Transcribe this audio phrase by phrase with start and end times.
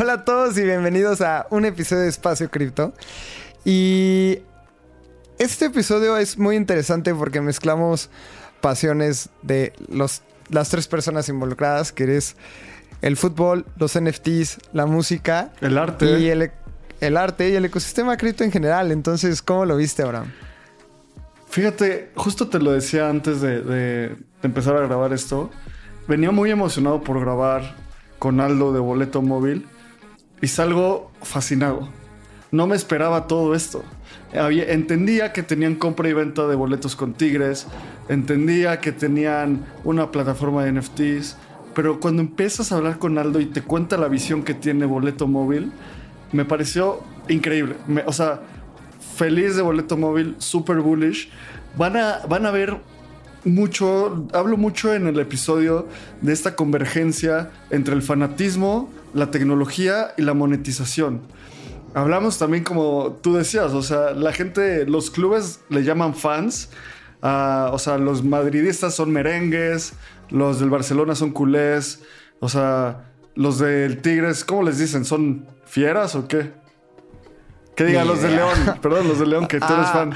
[0.00, 2.94] Hola a todos y bienvenidos a un episodio de Espacio Cripto.
[3.66, 4.38] Y
[5.38, 8.08] este episodio es muy interesante porque mezclamos
[8.62, 12.34] pasiones de los, las tres personas involucradas, que es
[13.02, 15.52] el fútbol, los NFTs, la música.
[15.60, 16.18] El arte.
[16.18, 16.50] Y el,
[17.02, 18.92] el arte y el ecosistema cripto en general.
[18.92, 20.32] Entonces, ¿cómo lo viste, Abraham?
[21.50, 25.50] Fíjate, justo te lo decía antes de, de- de empezar a grabar esto.
[26.08, 27.74] Venía muy emocionado por grabar
[28.18, 29.66] con Aldo de Boleto Móvil
[30.42, 31.88] y salgo fascinado.
[32.50, 33.82] No me esperaba todo esto.
[34.34, 37.66] Había- entendía que tenían compra y venta de boletos con Tigres,
[38.08, 41.36] entendía que tenían una plataforma de NFTs,
[41.74, 45.26] pero cuando empiezas a hablar con Aldo y te cuenta la visión que tiene Boleto
[45.28, 45.72] Móvil,
[46.32, 47.76] me pareció increíble.
[47.86, 48.40] Me- o sea,
[49.16, 51.28] feliz de boleto móvil, super bullish.
[51.76, 52.76] Van a, van a ver
[53.44, 55.86] mucho, hablo mucho en el episodio
[56.20, 61.22] de esta convergencia entre el fanatismo, la tecnología y la monetización.
[61.94, 66.70] Hablamos también como tú decías, o sea, la gente, los clubes le llaman fans,
[67.20, 69.94] o sea, los madridistas son merengues,
[70.30, 72.00] los del Barcelona son culés,
[72.38, 75.04] o sea, los del Tigres, ¿cómo les dicen?
[75.04, 76.52] ¿Son fieras o qué?
[77.74, 78.28] Que diga Ni los de.
[78.30, 80.14] León, perdón, los de León, que tú eres Ah, fan.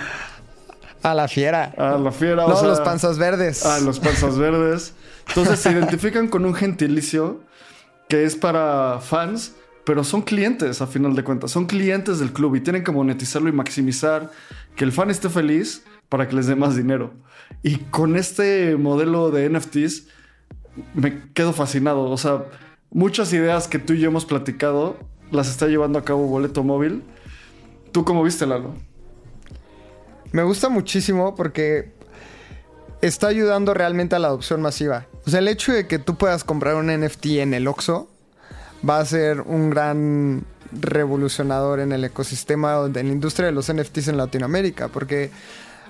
[1.03, 1.73] A la fiera.
[1.77, 3.65] A la fiera, o no, sea, los panzas verdes.
[3.67, 4.95] Ah, los panzas verdes.
[5.29, 7.41] Entonces se identifican con un gentilicio
[8.09, 9.55] que es para fans,
[9.85, 11.51] pero son clientes a final de cuentas.
[11.51, 14.31] Son clientes del club y tienen que monetizarlo y maximizar
[14.77, 17.13] que el fan esté feliz para que les dé más dinero.
[17.63, 20.09] Y con este modelo de NFTs
[20.95, 22.11] me quedo fascinado.
[22.11, 22.45] O sea,
[22.91, 24.97] muchas ideas que tú y yo hemos platicado
[25.31, 27.03] las está llevando a cabo Boleto Móvil.
[27.93, 28.75] ¿Tú cómo viste, Lalo?
[30.33, 31.93] Me gusta muchísimo porque
[33.03, 35.07] está ayudando realmente a la adopción masiva.
[35.27, 38.09] O sea, el hecho de que tú puedas comprar un NFT en el Oxxo
[38.89, 44.09] va a ser un gran revolucionador en el ecosistema de la industria de los NFTs
[44.09, 45.31] en Latinoamérica, porque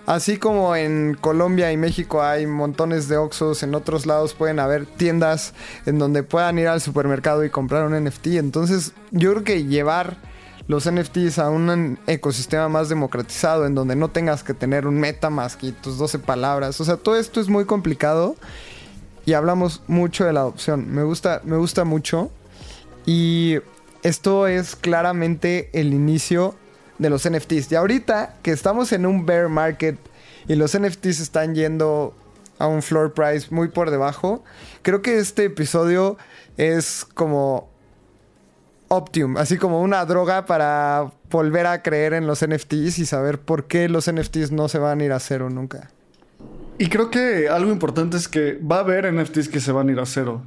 [0.06, 4.86] así como en Colombia y México hay montones de Oxxos, en otros lados pueden haber
[4.86, 5.54] tiendas
[5.86, 8.26] en donde puedan ir al supermercado y comprar un NFT.
[8.36, 10.18] Entonces, yo creo que llevar
[10.68, 15.62] los NFTs a un ecosistema más democratizado en donde no tengas que tener un MetaMask
[15.64, 16.80] y tus 12 palabras.
[16.80, 18.36] O sea, todo esto es muy complicado
[19.26, 20.92] y hablamos mucho de la adopción.
[20.92, 22.30] Me gusta, me gusta mucho
[23.06, 23.58] y
[24.02, 26.54] esto es claramente el inicio
[26.98, 27.72] de los NFTs.
[27.72, 29.98] Y ahorita que estamos en un bear market
[30.46, 32.14] y los NFTs están yendo
[32.58, 34.44] a un floor price muy por debajo,
[34.82, 36.16] creo que este episodio
[36.56, 37.68] es como
[38.88, 43.66] Optium, así como una droga para volver a creer en los NFTs y saber por
[43.66, 45.90] qué los NFTs no se van a ir a cero nunca.
[46.78, 49.92] Y creo que algo importante es que va a haber NFTs que se van a
[49.92, 50.42] ir a cero.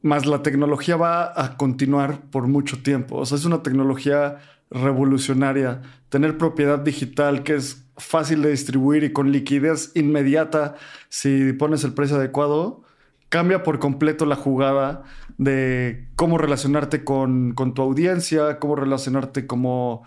[0.00, 3.18] Más la tecnología va a continuar por mucho tiempo.
[3.18, 4.38] O sea, es una tecnología
[4.70, 5.82] revolucionaria.
[6.08, 10.76] Tener propiedad digital que es fácil de distribuir y con liquidez inmediata
[11.10, 12.82] si pones el precio adecuado,
[13.28, 15.02] cambia por completo la jugada
[15.36, 20.04] de cómo relacionarte con, con tu audiencia, cómo relacionarte como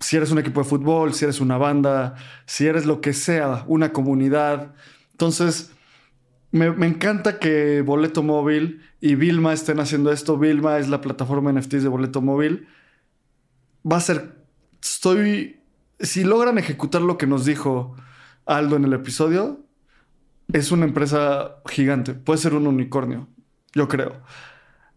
[0.00, 2.16] si eres un equipo de fútbol, si eres una banda,
[2.46, 4.74] si eres lo que sea, una comunidad.
[5.12, 5.72] Entonces,
[6.50, 10.38] me, me encanta que Boleto Móvil y Vilma estén haciendo esto.
[10.38, 12.68] Vilma es la plataforma NFTs de Boleto Móvil.
[13.90, 14.36] Va a ser,
[14.82, 15.60] estoy,
[16.00, 17.96] si logran ejecutar lo que nos dijo
[18.46, 19.64] Aldo en el episodio,
[20.52, 22.14] es una empresa gigante.
[22.14, 23.28] Puede ser un unicornio,
[23.72, 24.20] yo creo.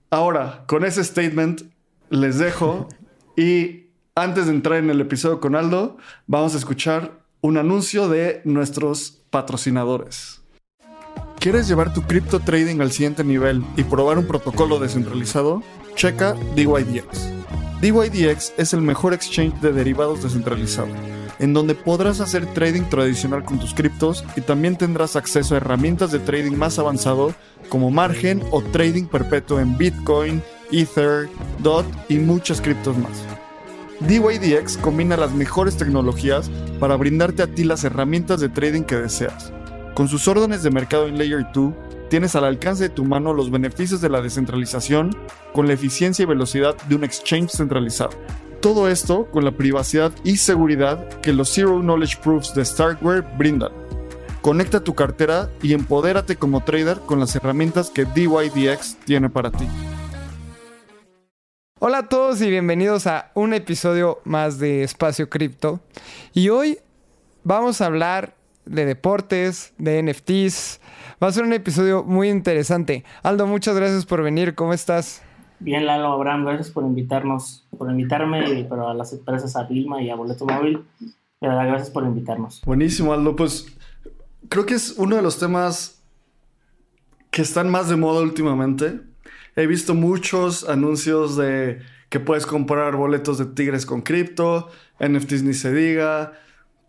[0.09, 1.63] Ahora, con ese statement,
[2.09, 2.87] les dejo
[3.37, 3.82] y
[4.15, 9.23] antes de entrar en el episodio con Aldo, vamos a escuchar un anuncio de nuestros
[9.29, 10.41] patrocinadores.
[11.39, 15.61] ¿Quieres llevar tu cripto trading al siguiente nivel y probar un protocolo descentralizado?
[15.95, 17.31] Checa DYDX.
[17.81, 20.87] DYDX es el mejor exchange de derivados descentralizado,
[21.39, 26.11] en donde podrás hacer trading tradicional con tus criptos y también tendrás acceso a herramientas
[26.11, 27.33] de trading más avanzado
[27.67, 31.27] como margen o trading perpetuo en Bitcoin, Ether,
[31.59, 33.25] DOT y muchas criptos más.
[34.07, 39.53] DYDX combina las mejores tecnologías para brindarte a ti las herramientas de trading que deseas.
[39.93, 41.73] Con sus órdenes de mercado en Layer 2,
[42.09, 45.15] tienes al alcance de tu mano los beneficios de la descentralización
[45.53, 48.11] con la eficiencia y velocidad de un exchange centralizado.
[48.61, 53.71] Todo esto con la privacidad y seguridad que los Zero Knowledge Proofs de Starkware brindan.
[54.41, 59.65] Conecta tu cartera y empodérate como trader con las herramientas que DYDX tiene para ti.
[61.85, 65.81] Hola a todos y bienvenidos a un episodio más de Espacio Cripto.
[66.33, 66.77] Y hoy
[67.43, 70.79] vamos a hablar de deportes, de NFTs.
[71.21, 73.03] Va a ser un episodio muy interesante.
[73.21, 74.55] Aldo, muchas gracias por venir.
[74.55, 75.23] ¿Cómo estás?
[75.59, 80.09] Bien, Lalo, Abraham, gracias por invitarnos, por invitarme, pero a las empresas, a Vilma y
[80.09, 80.85] a Boleto Móvil.
[81.41, 82.61] De verdad, gracias por invitarnos.
[82.65, 83.35] Buenísimo, Aldo.
[83.35, 83.77] Pues
[84.47, 86.01] creo que es uno de los temas
[87.29, 89.01] que están más de moda últimamente.
[89.55, 91.79] He visto muchos anuncios de
[92.09, 94.69] que puedes comprar boletos de Tigres con cripto,
[94.99, 96.33] NFTs ni se diga.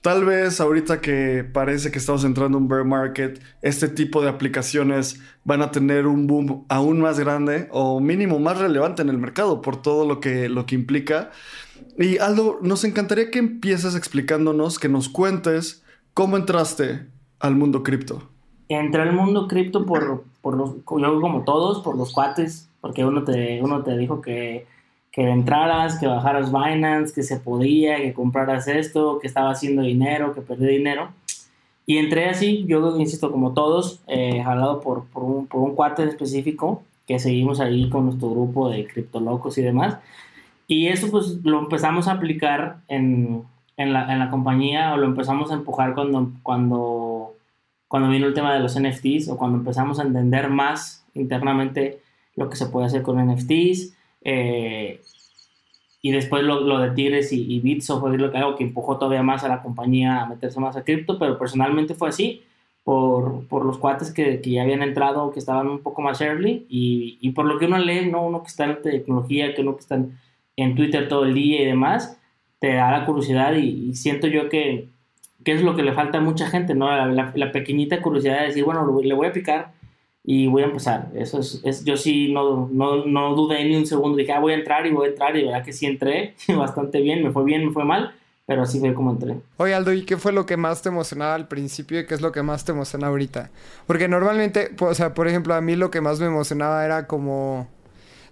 [0.03, 4.29] Tal vez ahorita que parece que estamos entrando en un bear market, este tipo de
[4.29, 9.17] aplicaciones van a tener un boom aún más grande o mínimo más relevante en el
[9.17, 11.31] mercado por todo lo que, lo que implica.
[11.99, 15.83] Y Aldo, nos encantaría que empieces explicándonos, que nos cuentes
[16.13, 17.07] cómo entraste
[17.41, 18.29] al mundo cripto.
[18.69, 23.25] Entré al mundo cripto por, por los, yo como todos, por los cuates, porque uno
[23.25, 24.67] te, uno te dijo que
[25.15, 30.35] que entraras, que bajaras Binance, que se podía, que compraras esto, que estaba haciendo dinero,
[30.35, 31.11] que perdí dinero.
[31.87, 36.03] Y entré así, yo insisto, como todos, eh, jalado por, por, un, por un cuate
[36.03, 39.99] específico, que seguimos ahí con nuestro grupo de criptolocos y demás.
[40.67, 43.45] Y eso pues lo empezamos a aplicar en,
[43.77, 47.04] en, la, en la compañía o lo empezamos a empujar cuando, cuando,
[47.89, 52.01] cuando vino el tema de los NFTs o cuando empezamos a entender más internamente
[52.37, 55.01] lo que se puede hacer con NFTs eh,
[56.03, 59.23] y después lo, de Tigres y, y Bitso fue lo que hago que empujó todavía
[59.23, 62.43] más a la compañía a meterse más a cripto, pero personalmente fue así,
[62.85, 66.67] por, por los cuates que, que, ya habían entrado, que estaban un poco más early,
[66.69, 68.27] y, y, por lo que uno lee, ¿no?
[68.27, 69.99] uno que está en tecnología, que uno que está
[70.57, 72.21] en Twitter todo el día y demás,
[72.59, 74.89] te da la curiosidad y, siento yo que,
[75.45, 76.89] que, es lo que le falta a mucha gente, ¿no?
[76.91, 79.73] La, la, pequeñita curiosidad de decir, bueno, le voy a picar
[80.25, 81.11] y voy a empezar.
[81.15, 84.57] Eso es, yo sí no, no, no, dudé ni un segundo, dije, ah, voy a
[84.57, 87.67] entrar y voy a entrar, y verdad que sí entré bastante bien, me fue bien,
[87.67, 88.15] me fue mal,
[88.47, 89.37] pero así fue como entré.
[89.59, 92.23] Oye, Aldo, ¿y qué fue lo que más te emocionaba al principio y qué es
[92.23, 93.51] lo que más te emociona ahorita?
[93.87, 97.69] Porque normalmente, o sea, por ejemplo, a mí lo que más me emocionaba era como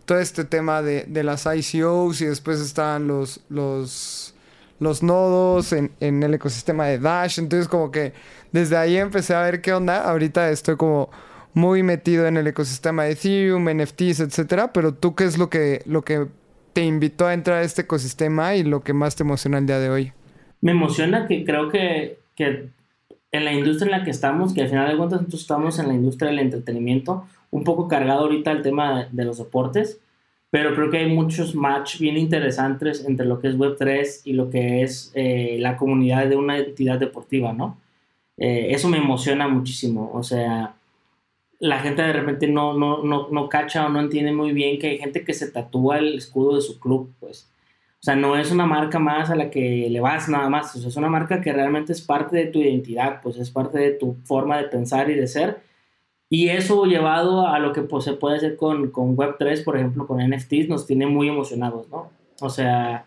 [0.07, 4.35] todo este tema de, de las ICOs y después estaban los, los,
[4.83, 8.13] los nodos en, en el ecosistema de Dash, entonces como que
[8.53, 11.11] desde ahí empecé a ver qué onda, ahorita estoy como
[11.55, 15.83] muy metido en el ecosistema de Ethereum, NFTs, etcétera, pero tú qué es lo que,
[15.87, 16.27] lo que
[16.73, 19.79] te invitó a entrar a este ecosistema y lo que más te emociona el día
[19.79, 20.13] de hoy?
[20.61, 22.69] Me emociona que creo que, que
[23.33, 25.89] en la industria en la que estamos, que al final de cuentas nosotros estamos en
[25.89, 30.01] la industria del entretenimiento, un poco cargado ahorita el tema de los deportes,
[30.53, 34.51] pero creo que hay muchos match bien interesantes entre lo que es Web3 y lo
[34.51, 37.79] que es eh, la comunidad de una entidad deportiva, ¿no?
[38.37, 40.75] Eh, eso me emociona muchísimo, o sea,
[41.59, 44.89] la gente de repente no, no, no, no cacha o no entiende muy bien que
[44.89, 47.49] hay gente que se tatúa el escudo de su club, pues.
[48.01, 50.81] O sea, no es una marca más a la que le vas nada más, o
[50.81, 53.93] sea, es una marca que realmente es parte de tu identidad, pues es parte de
[53.93, 55.63] tu forma de pensar y de ser.
[56.33, 60.07] Y eso llevado a lo que pues, se puede hacer con, con Web3, por ejemplo,
[60.07, 62.11] con NFTs, nos tiene muy emocionados, ¿no?
[62.41, 63.05] O sea,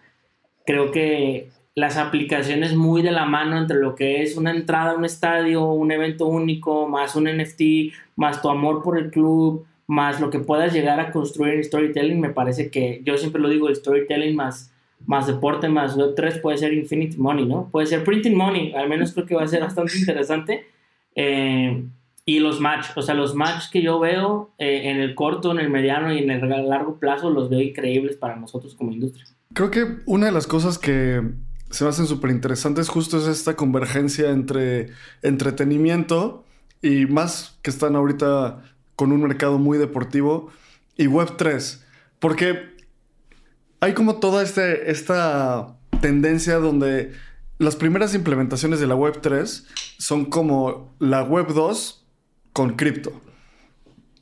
[0.64, 4.96] creo que las aplicaciones muy de la mano entre lo que es una entrada a
[4.96, 10.22] un estadio, un evento único, más un NFT, más tu amor por el club, más
[10.22, 13.70] lo que puedas llegar a construir en storytelling, me parece que yo siempre lo digo,
[13.70, 14.72] el storytelling más,
[15.08, 17.70] más deporte, más Web3 puede ser infinite money, ¿no?
[17.72, 20.68] Puede ser printing money, al menos creo que va a ser bastante interesante.
[21.16, 21.86] Eh,
[22.26, 25.60] y los match, o sea, los match que yo veo eh, en el corto, en
[25.60, 29.26] el mediano y en el largo plazo los veo increíbles para nosotros como industria.
[29.54, 31.22] Creo que una de las cosas que
[31.70, 34.90] se me hacen súper interesantes justo es esta convergencia entre
[35.22, 36.44] entretenimiento
[36.82, 38.64] y más que están ahorita
[38.96, 40.50] con un mercado muy deportivo
[40.98, 41.82] y Web3.
[42.20, 42.76] Porque
[43.82, 47.14] hay como toda este, esta tendencia donde
[47.60, 49.66] las primeras implementaciones de la Web3
[49.98, 52.05] son como la Web 2
[52.56, 53.12] con cripto.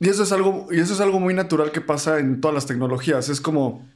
[0.00, 2.66] Y eso, es algo, y eso es algo muy natural que pasa en todas las
[2.66, 3.28] tecnologías.
[3.28, 3.88] Es como,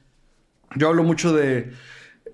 [0.77, 1.73] yo hablo mucho de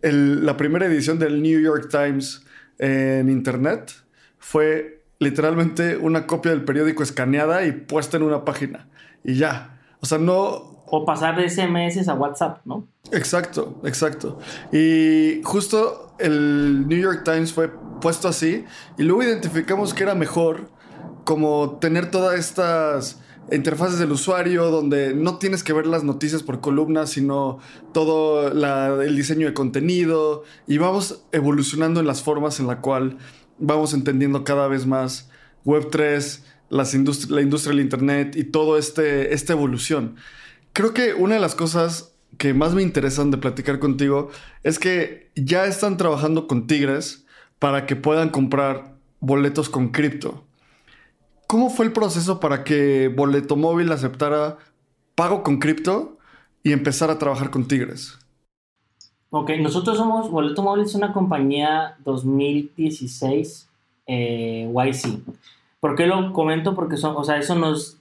[0.03, 2.45] la primera edición del New York Times
[2.79, 3.91] en Internet
[4.39, 8.87] fue literalmente una copia del periódico escaneada y puesta en una página.
[9.25, 9.81] Y ya.
[10.01, 10.85] O sea, no...
[10.85, 12.87] O pasar de SMS a WhatsApp, ¿no?
[13.13, 14.39] Exacto, exacto.
[14.73, 17.71] Y justo el New York Times fue
[18.03, 18.67] puesto así
[18.99, 20.74] y luego identificamos que era mejor
[21.25, 26.61] como tener todas estas interfaces del usuario, donde no tienes que ver las noticias por
[26.61, 27.59] columnas, sino
[27.93, 28.49] todo
[29.03, 33.19] el diseño de contenido y vamos evolucionando en las formas en la cual
[33.59, 35.31] vamos entendiendo cada vez más
[35.65, 36.41] Web3,
[36.71, 36.95] las
[37.31, 40.17] la industria del Internet y toda este, esta evolución.
[40.73, 44.31] Creo que una de las cosas que más me interesan de platicar contigo
[44.63, 47.25] es que ya están trabajando con Tigres
[47.59, 50.45] para que puedan comprar boletos con cripto.
[51.55, 54.59] ¿Cómo fue el proceso para que Boleto Móvil aceptara
[55.15, 56.19] pago con cripto
[56.65, 58.19] y empezar a trabajar con Tigres?
[59.31, 63.69] Ok, nosotros somos, Boleto Móvil es una compañía 2016
[64.09, 65.21] eh, YC.
[65.79, 66.75] ¿Por qué lo comento?
[66.75, 67.99] Porque son, o sea, eso nos,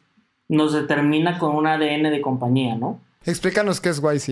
[0.47, 3.01] nos determina con un ADN de compañía, ¿no?
[3.23, 4.29] Explícanos qué es YC.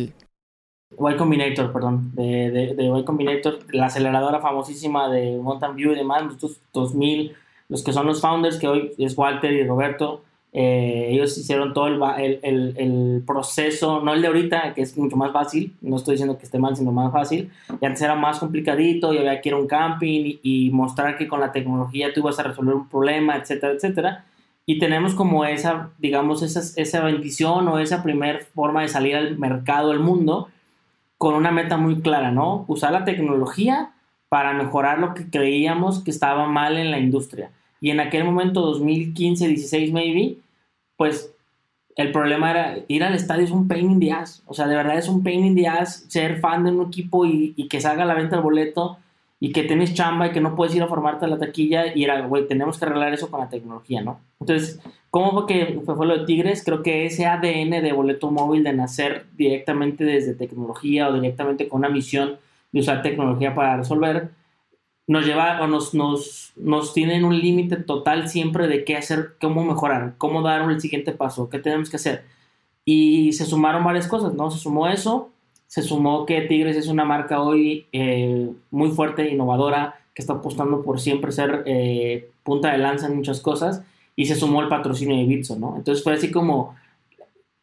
[0.94, 5.96] Y Combinator, perdón, de, de, de Y Combinator, la aceleradora famosísima de Mountain View y
[5.96, 7.36] demás, nosotros 2000,
[7.72, 10.22] los que son los founders, que hoy es Walter y Roberto,
[10.54, 12.00] eh, ellos hicieron todo el,
[12.44, 16.38] el, el, proceso, no el de ahorita, que es mucho más fácil, no estoy diciendo
[16.38, 17.50] que esté mal, sino más fácil,
[17.80, 21.18] y antes era más complicadito y había que ir a un camping y, y mostrar
[21.18, 24.26] que con la tecnología tú ibas a resolver un problema, etcétera, etcétera
[24.66, 29.38] y tenemos como esa, digamos, esa, esa bendición o esa primera forma de salir al
[29.38, 30.50] mercado, al mundo,
[31.18, 32.66] con una meta muy clara, ¿no?
[32.68, 33.92] Usar la tecnología
[34.30, 37.52] para mejorar lo que creíamos que estaba mal en la industria.
[37.82, 40.38] Y en aquel momento, 2015, 16 maybe,
[40.96, 41.34] pues
[41.98, 44.44] el problema era ir al estadio es un pain in the ass.
[44.46, 47.26] O sea, de verdad es un pain in the ass ser fan de un equipo
[47.26, 48.98] y, y que salga a la venta el boleto
[49.44, 52.04] y que tienes chamba y que no puedes ir a formarte a la taquilla y
[52.04, 54.20] era, güey, tenemos que arreglar eso con la tecnología, ¿no?
[54.40, 56.64] Entonces, ¿cómo fue que fue, lo de Tigres?
[56.64, 61.80] Creo que ese ADN de boleto móvil de nacer directamente desde tecnología o directamente con
[61.80, 62.38] una misión
[62.72, 64.30] de usar tecnología para resolver,
[65.08, 69.64] nos lleva o nos, nos, nos tienen un límite total siempre de qué hacer, cómo
[69.64, 72.24] mejorar, cómo dar el siguiente paso, qué tenemos que hacer.
[72.86, 74.50] Y se sumaron varias cosas, ¿no?
[74.52, 75.30] Se sumó eso,
[75.68, 80.84] se sumó que Tigres es una marca hoy eh, muy fuerte, innovadora, que está apostando
[80.84, 83.84] por siempre ser eh, punta de lanza en muchas cosas,
[84.16, 85.76] y se sumó el patrocinio de Bitso, ¿no?
[85.78, 86.76] Entonces fue así como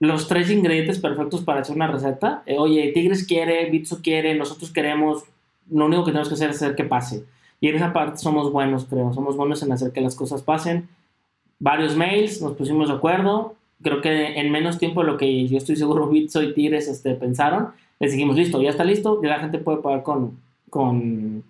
[0.01, 2.43] los tres ingredientes perfectos para hacer una receta.
[2.47, 5.25] Eh, oye, Tigres quiere, Bitso quiere, nosotros queremos,
[5.71, 7.25] lo único que tenemos que hacer es hacer que pase.
[7.61, 10.89] Y en esa parte somos buenos, creo, somos buenos en hacer que las cosas pasen.
[11.59, 13.55] Varios mails, nos pusimos de acuerdo.
[13.83, 17.15] Creo que en menos tiempo de lo que yo estoy seguro Bitso y Tigres este,
[17.15, 20.39] pensaron les dijimos, listo, ya está listo, ya la gente puede pagar con,
[20.71, 21.43] con,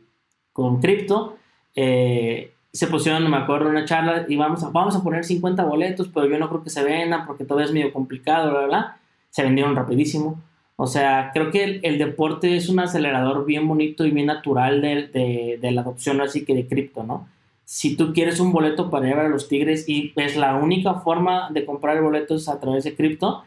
[0.52, 1.36] con cripto.
[1.74, 5.64] Eh, se pusieron, me acuerdo, en una charla y vamos a, vamos a poner 50
[5.64, 9.00] boletos, pero yo no creo que se vendan porque todavía es medio complicado, bla, bla,
[9.30, 10.40] Se vendieron rapidísimo.
[10.80, 15.08] O sea, creo que el, deporte es un acelerador bien bonito y bien natural de,
[15.08, 17.26] de, de la adopción así que de cripto, ¿no?
[17.64, 21.50] Si tú quieres un boleto para llevar a los Tigres y es la única forma
[21.50, 23.44] de comprar boletos a través de cripto,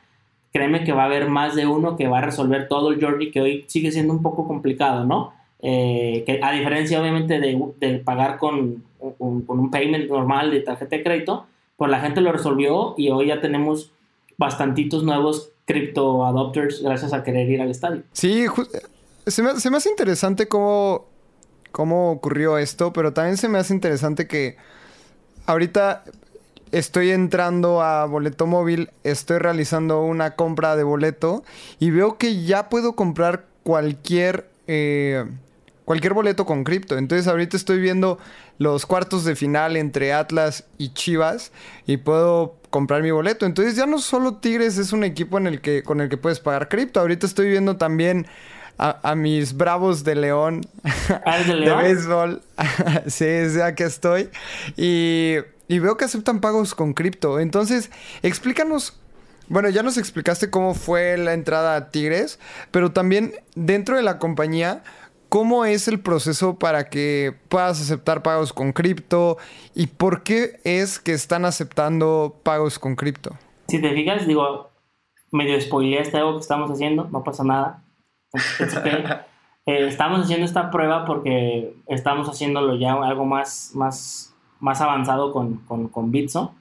[0.51, 3.31] créeme que va a haber más de uno que va a resolver todo el journey
[3.31, 5.33] que hoy sigue siendo un poco complicado, ¿no?
[5.61, 11.45] Eh, que a diferencia obviamente de, pagar con un, payment normal de tarjeta de crédito,
[11.77, 13.91] pues la gente lo resolvió y hoy ya tenemos
[14.41, 18.01] bastantitos nuevos crypto adopters gracias a querer ir al estadio.
[18.11, 18.47] Sí,
[19.27, 21.05] se me, se me hace interesante cómo,
[21.71, 24.57] cómo ocurrió esto, pero también se me hace interesante que
[25.45, 26.05] ahorita
[26.71, 31.43] estoy entrando a boleto móvil, estoy realizando una compra de boleto
[31.79, 35.23] y veo que ya puedo comprar cualquier, eh,
[35.91, 36.97] cualquier boleto con cripto.
[36.97, 38.17] Entonces ahorita estoy viendo
[38.59, 41.51] los cuartos de final entre Atlas y Chivas
[41.85, 43.45] y puedo comprar mi boleto.
[43.45, 46.39] Entonces ya no solo Tigres es un equipo en el que, con el que puedes
[46.39, 47.01] pagar cripto.
[47.01, 48.25] Ahorita estoy viendo también...
[48.77, 50.61] A, mis bravos de León.
[51.25, 52.41] ¿Ah, de, de béisbol.
[53.05, 54.27] sí, sí, aquí estoy.
[54.75, 55.35] Y
[55.67, 57.39] y veo que aceptan pagos con cripto.
[57.39, 57.91] Entonces,
[58.23, 58.97] explícanos.
[59.47, 62.39] Bueno, ya nos explicaste cómo fue la entrada a Tigres,
[62.71, 64.83] pero también dentro de la compañía,
[65.31, 69.37] ¿cómo es el proceso para que puedas aceptar pagos con cripto?
[69.73, 73.31] ¿Y por qué es que están aceptando pagos con cripto?
[73.67, 74.69] Si te fijas, digo,
[75.31, 77.83] medio este algo que estamos haciendo, no pasa nada.
[79.67, 85.57] Eh, estamos haciendo esta prueba porque estamos haciéndolo ya algo más, más más avanzado con,
[85.57, 86.53] con, con Bitso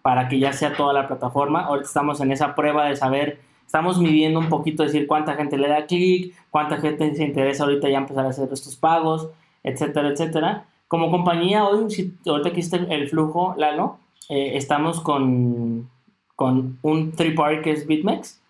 [0.00, 1.60] para que ya sea toda la plataforma.
[1.66, 3.40] Ahorita estamos en esa prueba de saber,
[3.72, 7.88] estamos midiendo un poquito, decir cuánta gente le da clic, cuánta gente se interesa ahorita
[7.88, 9.30] ya empezar a hacer estos pagos,
[9.62, 10.66] etcétera, etcétera.
[10.88, 13.96] Como compañía, hoy, si ahorita aquí está el flujo, Lalo,
[14.28, 15.88] eh, estamos con,
[16.36, 18.42] con un three party que es BitMEX,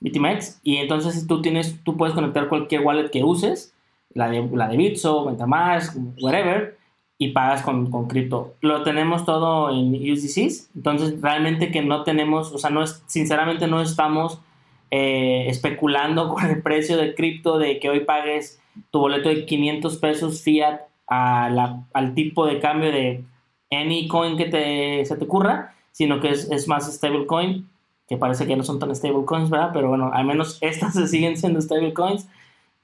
[0.00, 3.76] BitMEX, y entonces tú, tienes, tú puedes conectar cualquier wallet que uses,
[4.12, 6.76] la de, la de Bitso, MetaMask, whatever,
[7.16, 8.54] y pagas con, con cripto.
[8.60, 13.68] Lo tenemos todo en USDCs, entonces realmente que no tenemos, o sea, no es, sinceramente
[13.68, 14.40] no estamos
[14.96, 18.60] eh, especulando con el precio de cripto de que hoy pagues
[18.92, 23.24] tu boleto de 500 pesos fiat a al tipo de cambio de
[23.72, 27.68] any coin que te, se te ocurra, sino que es, es más stablecoin,
[28.08, 29.70] que parece que no son tan stablecoins, ¿verdad?
[29.72, 32.28] Pero bueno, al menos estas se siguen siendo stablecoins.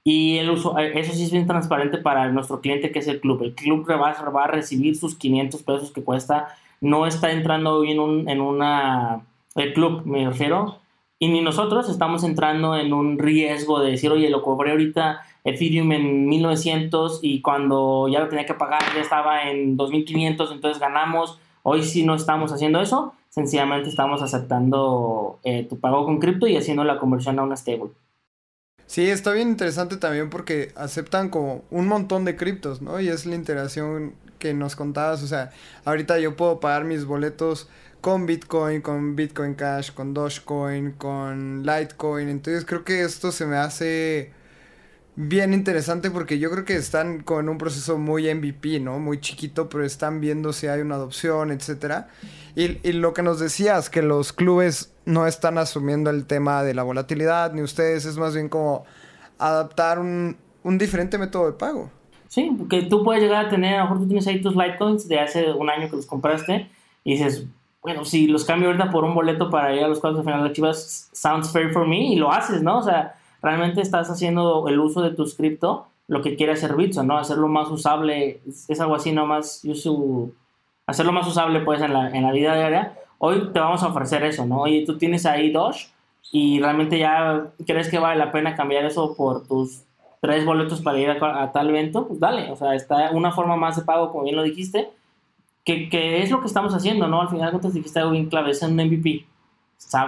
[0.02, 3.21] Y el uso, eh, eso sí es bien transparente para nuestro cliente que es el
[3.21, 3.43] club.
[3.43, 6.49] El club va, va a recibir sus 500 pesos que cuesta.
[6.81, 9.21] No está entrando hoy en, un, en una...
[9.55, 10.81] El club, me refiero.
[11.23, 15.93] Y ni nosotros estamos entrando en un riesgo de decir, oye, lo cobré ahorita Ethereum
[15.93, 21.39] en 1900 y cuando ya lo tenía que pagar ya estaba en 2500, entonces ganamos.
[21.62, 23.12] Hoy sí no estamos haciendo eso.
[23.29, 27.91] Sencillamente estamos aceptando eh, tu pago con cripto y haciendo la conversión a una stable.
[28.87, 32.99] Sí, está bien interesante también porque aceptan como un montón de criptos, ¿no?
[32.99, 35.50] Y es la interacción que nos contabas, o sea,
[35.85, 37.69] ahorita yo puedo pagar mis boletos
[38.00, 43.57] con Bitcoin, con Bitcoin Cash, con Dogecoin, con Litecoin, entonces creo que esto se me
[43.57, 44.33] hace
[45.16, 48.99] bien interesante porque yo creo que están con un proceso muy MVP, ¿no?
[48.99, 52.09] Muy chiquito, pero están viendo si hay una adopción, etcétera.
[52.57, 56.83] Y, lo que nos decías, que los clubes no están asumiendo el tema de la
[56.83, 58.85] volatilidad, ni ustedes, es más bien como
[59.38, 61.90] adaptar un, un diferente método de pago.
[62.28, 65.09] Sí, porque tú puedes llegar a tener, a lo mejor tú tienes ahí tus Litecoins
[65.09, 66.71] de hace un año que los compraste
[67.04, 67.47] y dices,
[67.82, 70.46] bueno, si los cambio ahorita por un boleto para ir a los cuartos de final
[70.46, 72.78] de Chivas, sounds fair for me, y lo haces, ¿no?
[72.78, 77.04] O sea, realmente estás haciendo el uso de tu cripto lo que quiere hacer Bitso,
[77.04, 77.16] ¿no?
[77.16, 80.32] Hacerlo más usable, es, algo así nomás, uso,
[80.84, 82.99] hacerlo más usable pues en la, en la vida diaria.
[83.18, 84.62] Hoy te vamos a ofrecer eso, ¿no?
[84.62, 85.87] Oye, tú tienes ahí Doge
[86.32, 89.84] y realmente ya crees que vale la pena cambiar eso por tus
[90.20, 93.76] tres boletos para ir a, tal evento, pues dale, o sea, está una forma más
[93.76, 94.90] de pago, como bien lo dijiste,
[95.71, 97.21] que, que es lo que estamos haciendo, ¿no?
[97.21, 99.26] Al final, cuando dijiste algo bien clave, es un MVP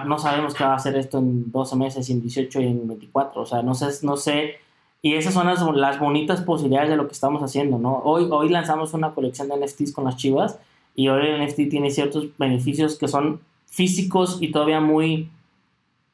[0.05, 3.43] no sabemos qué va a hacer esto en 12 meses, en 18 y en 24.
[3.43, 4.57] O sea, no sé, no sé.
[5.01, 7.99] Y esas son las, las bonitas posibilidades de lo que estamos haciendo, ¿no?
[8.05, 10.59] Hoy, hoy lanzamos una colección de NFTs con las chivas
[10.95, 15.31] y hoy el NFT tiene ciertos beneficios que son físicos y todavía muy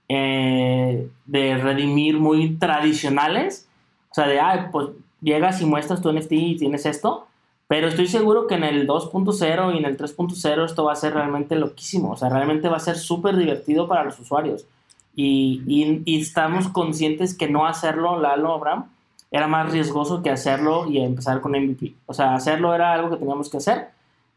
[0.08, 3.68] eh, de redimir, muy tradicionales.
[4.10, 4.88] O sea, de, ah, pues
[5.20, 7.26] llegas y muestras tu NFT y tienes esto
[7.68, 11.12] pero estoy seguro que en el 2.0 y en el 3.0 esto va a ser
[11.12, 12.12] realmente loquísimo.
[12.12, 14.66] O sea, realmente va a ser súper divertido para los usuarios.
[15.14, 18.86] Y, estamos conscientes que no hacerlo, Lalo, Abraham,
[19.30, 21.94] era más riesgoso que hacerlo y empezar con MVP.
[22.06, 23.88] O sea, hacerlo era algo que teníamos que hacer.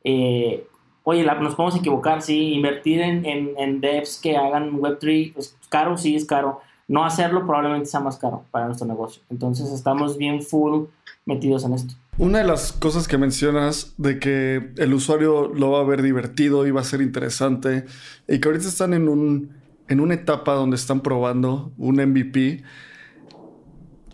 [0.03, 0.67] Eh,
[1.03, 2.53] oye, nos podemos equivocar, sí.
[2.53, 6.59] Invertir en, en, en devs que hagan Web3 es caro, sí, es caro.
[6.89, 9.21] No hacerlo probablemente sea más caro para nuestro negocio.
[9.29, 10.87] Entonces estamos bien full
[11.25, 11.93] metidos en esto.
[12.17, 16.67] Una de las cosas que mencionas de que el usuario lo va a ver divertido
[16.67, 17.85] y va a ser interesante
[18.27, 19.53] y que ahorita están en, un,
[19.87, 22.63] en una etapa donde están probando un MVP,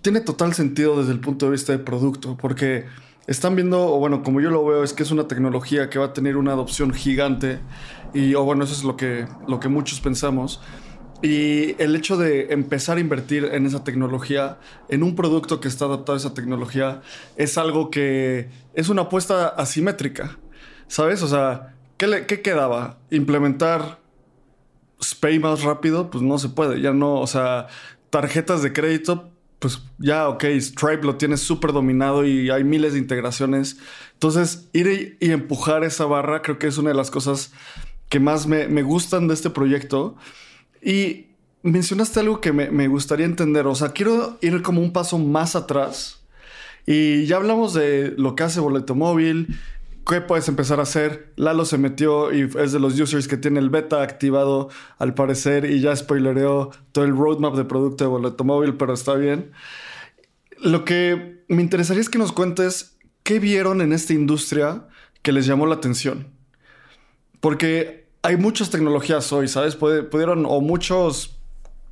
[0.01, 2.85] tiene total sentido desde el punto de vista de producto, porque
[3.25, 6.05] están viendo, o bueno, como yo lo veo, es que es una tecnología que va
[6.05, 7.59] a tener una adopción gigante
[8.13, 10.61] y, o bueno, eso es lo que, lo que muchos pensamos.
[11.21, 15.85] Y el hecho de empezar a invertir en esa tecnología, en un producto que está
[15.85, 17.01] adaptado a esa tecnología,
[17.37, 20.37] es algo que es una apuesta asimétrica,
[20.87, 21.23] ¿sabes?
[21.23, 22.99] O sea, ¿qué, qué quedaba?
[23.09, 23.99] ¿Implementar
[25.01, 26.11] Spay más rápido?
[26.11, 27.67] Pues no se puede, ya no, o sea,
[28.11, 32.99] tarjetas de crédito, pues ya, ok, Stripe lo tiene súper dominado y hay miles de
[32.99, 33.77] integraciones.
[34.13, 37.51] Entonces, ir y, empujar esa barra creo que es una de las cosas
[38.07, 40.15] que más me, me gustan de este proyecto
[40.81, 41.27] y
[41.63, 43.67] mencionaste algo que me, gustaría entender.
[43.67, 46.23] O sea, quiero ir como un paso más atrás.
[46.85, 49.59] Y ya hablamos de lo que hace Boleto Móvil,
[50.07, 51.33] qué puedes empezar a hacer.
[51.35, 55.69] Lalo se metió y es de los users que tiene el beta activado al parecer
[55.69, 59.51] y ya spoilereó todo el roadmap de producto de Boleto Móvil, pero está bien.
[60.59, 64.87] Lo que me interesaría es que nos cuentes qué vieron en esta industria
[65.21, 66.27] que les llamó la atención.
[67.41, 69.77] Porque hay muchas tecnologías hoy, ¿sabes?
[69.77, 71.39] Pudieron, o muchos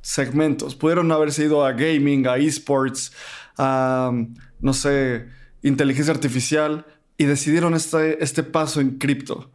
[0.02, 3.10] segmentos, pudieron haberse ido a gaming, a esports,
[3.56, 4.12] a,
[4.60, 5.28] no sé,
[5.62, 6.84] inteligencia artificial
[7.16, 9.48] y decidieron este, este paso en cripto.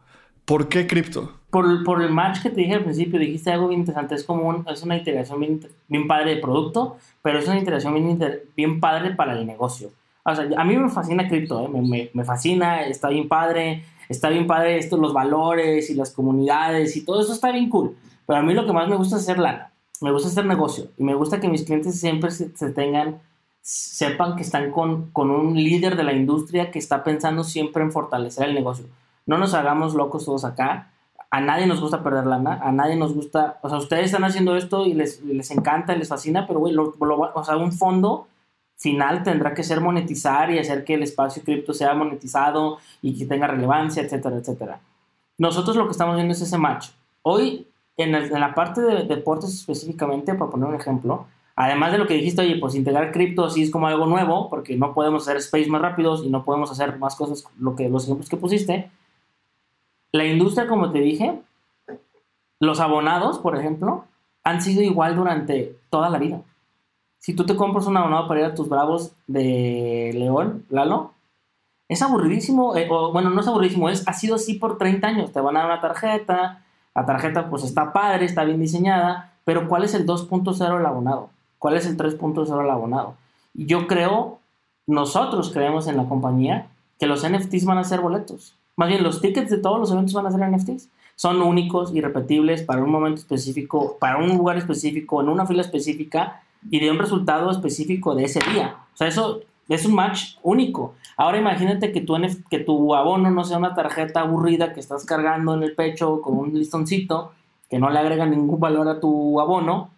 [0.44, 1.38] ¿Por qué cripto?
[1.50, 4.16] Por, por, el match que te dije al principio, dijiste algo bien interesante.
[4.16, 8.18] Es como es una integración bien, padre de producto, pero es una integración bien,
[8.56, 9.90] bien padre para el negocio.
[10.24, 11.68] O sea, a mí me fascina cripto, ¿eh?
[11.68, 16.10] me, me, me, fascina, está bien padre está bien padre esto, los valores y las
[16.10, 17.96] comunidades y todo eso está bien cool.
[18.26, 19.72] Pero a mí lo que más me gusta es hacer lana.
[20.00, 23.20] Me gusta hacer negocio y me gusta que mis clientes siempre se, tengan
[23.60, 27.92] sepan que están con, con un líder de la industria que está pensando siempre en
[27.92, 28.86] fortalecer el negocio.
[29.26, 30.90] No nos hagamos locos todos acá.
[31.30, 34.54] A nadie nos gusta perder lana, a nadie nos gusta, o sea, ustedes están haciendo
[34.54, 38.26] esto y les, les encanta, les fascina, pero güey, o sea, un fondo
[38.82, 43.26] final tendrá que ser monetizar y hacer que el espacio cripto sea monetizado y que
[43.26, 44.80] tenga relevancia, etcétera, etcétera.
[45.38, 46.88] Nosotros lo que estamos viendo es ese match.
[47.22, 47.66] Hoy,
[47.96, 52.14] en, en la parte de deportes específicamente, para poner un ejemplo, Además de lo que
[52.14, 55.68] dijiste, oye, pues integrar cripto sí es como algo nuevo, porque no podemos hacer space
[55.68, 58.90] más rápidos y no podemos hacer más cosas, lo que, los ejemplos que pusiste.
[60.12, 61.40] La industria, como te dije,
[62.58, 64.06] los abonados, por ejemplo,
[64.44, 66.40] han sido igual durante toda la vida.
[67.22, 71.12] Si tú te compras un abonado para ir a tus bravos de León, Lalo,
[71.88, 75.32] es aburridísimo, eh, o, bueno, no es aburridísimo, es, ha sido así por 30 años.
[75.32, 76.64] Te van a dar una tarjeta,
[76.96, 81.30] la tarjeta pues está padre, está bien diseñada, pero ¿cuál es el 2.0 del abonado?
[81.60, 83.14] ¿Cuál es el 3.0 al abonado?
[83.54, 84.40] Yo creo,
[84.88, 86.66] nosotros creemos en la compañía
[86.98, 88.56] que los NFTs van a ser boletos.
[88.74, 90.88] Más bien, los tickets de todos los eventos van a ser NFTs.
[91.14, 96.42] Son únicos, irrepetibles, para un momento específico, para un lugar específico, en una fila específica
[96.70, 98.76] y de un resultado específico de ese día.
[98.94, 100.94] O sea, eso es un match único.
[101.16, 102.16] Ahora imagínate que tu,
[102.50, 106.38] que tu abono no sea una tarjeta aburrida que estás cargando en el pecho con
[106.38, 107.32] un listoncito
[107.70, 109.90] que no le agrega ningún valor a tu abono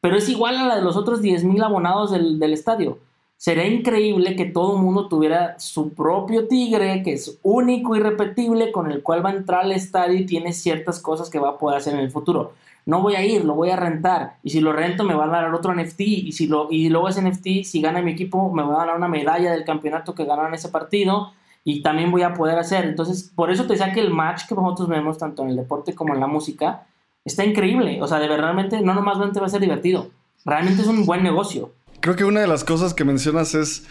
[0.00, 2.98] pero es igual a la de los otros 10.000 abonados del, estadio.
[3.36, 8.72] Sería increíble que todo el mundo tuviera su propio tigre, que es único y repetible,
[8.72, 11.58] con el cual va a entrar al estadio y tiene ciertas cosas que va a
[11.58, 12.52] poder hacer en el futuro.
[12.86, 14.38] No voy a ir, lo voy a rentar.
[14.42, 16.00] Y si lo rento, me va a dar otro NFT.
[16.00, 18.96] Y, si lo, y luego ese NFT, si gana mi equipo, me va a dar
[18.96, 21.32] una medalla del campeonato que ganaron ese partido.
[21.62, 22.84] Y también voy a poder hacer.
[22.84, 25.94] Entonces, por eso te decía que el match que nosotros vemos tanto en el deporte
[25.94, 26.86] como en la música
[27.24, 28.00] está increíble.
[28.02, 30.10] O sea, de verdad, realmente no nomás va a ser divertido.
[30.44, 31.72] Realmente es un buen negocio.
[32.00, 33.86] Creo que una de las cosas que mencionas es.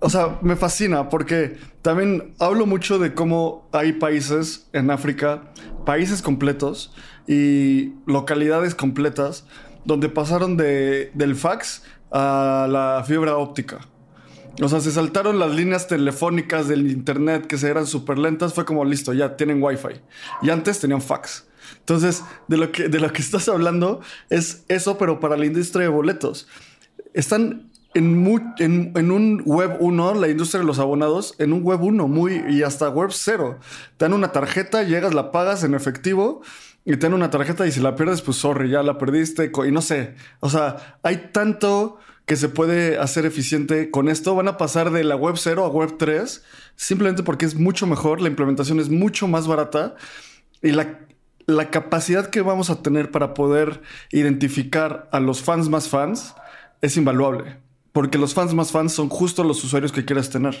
[0.00, 5.52] O sea, me fascina porque también hablo mucho de cómo hay países en África,
[5.88, 6.92] países completos
[7.26, 9.46] y localidades completas
[9.86, 13.80] donde pasaron de, del fax a la fibra óptica.
[14.60, 18.52] O sea, se saltaron las líneas telefónicas del internet que se eran súper lentas.
[18.52, 20.02] Fue como listo, ya tienen wifi.
[20.42, 21.46] Y antes tenían fax.
[21.78, 25.84] Entonces, de lo que, de lo que estás hablando es eso, pero para la industria
[25.84, 26.48] de boletos.
[27.14, 32.44] Están en, un web 1, la industria de los abonados, en un web 1 muy,
[32.48, 33.58] y hasta web 0.
[33.96, 36.42] Te dan una tarjeta, llegas, la pagas en efectivo
[36.84, 39.72] y te dan una tarjeta y si la pierdes, pues sorry, ya la perdiste y
[39.72, 40.14] no sé.
[40.40, 44.34] O sea, hay tanto que se puede hacer eficiente con esto.
[44.34, 46.44] Van a pasar de la web 0 a web 3
[46.76, 49.96] simplemente porque es mucho mejor, la implementación es mucho más barata
[50.62, 53.80] y la capacidad que vamos a tener para poder
[54.12, 56.34] identificar a los fans más fans
[56.80, 57.67] es invaluable.
[57.98, 60.54] Porque los fans más fans son justo los usuarios que quieres tener.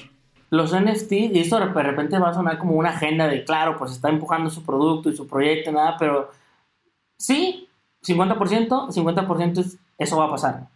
[0.50, 3.92] Los NFT, y esto de repente va a sonar como una agenda de, claro, pues
[3.92, 6.32] está empujando su producto y su proyecto, nada, pero
[7.16, 7.68] sí,
[8.04, 10.68] 50%, 50% eso va a pasar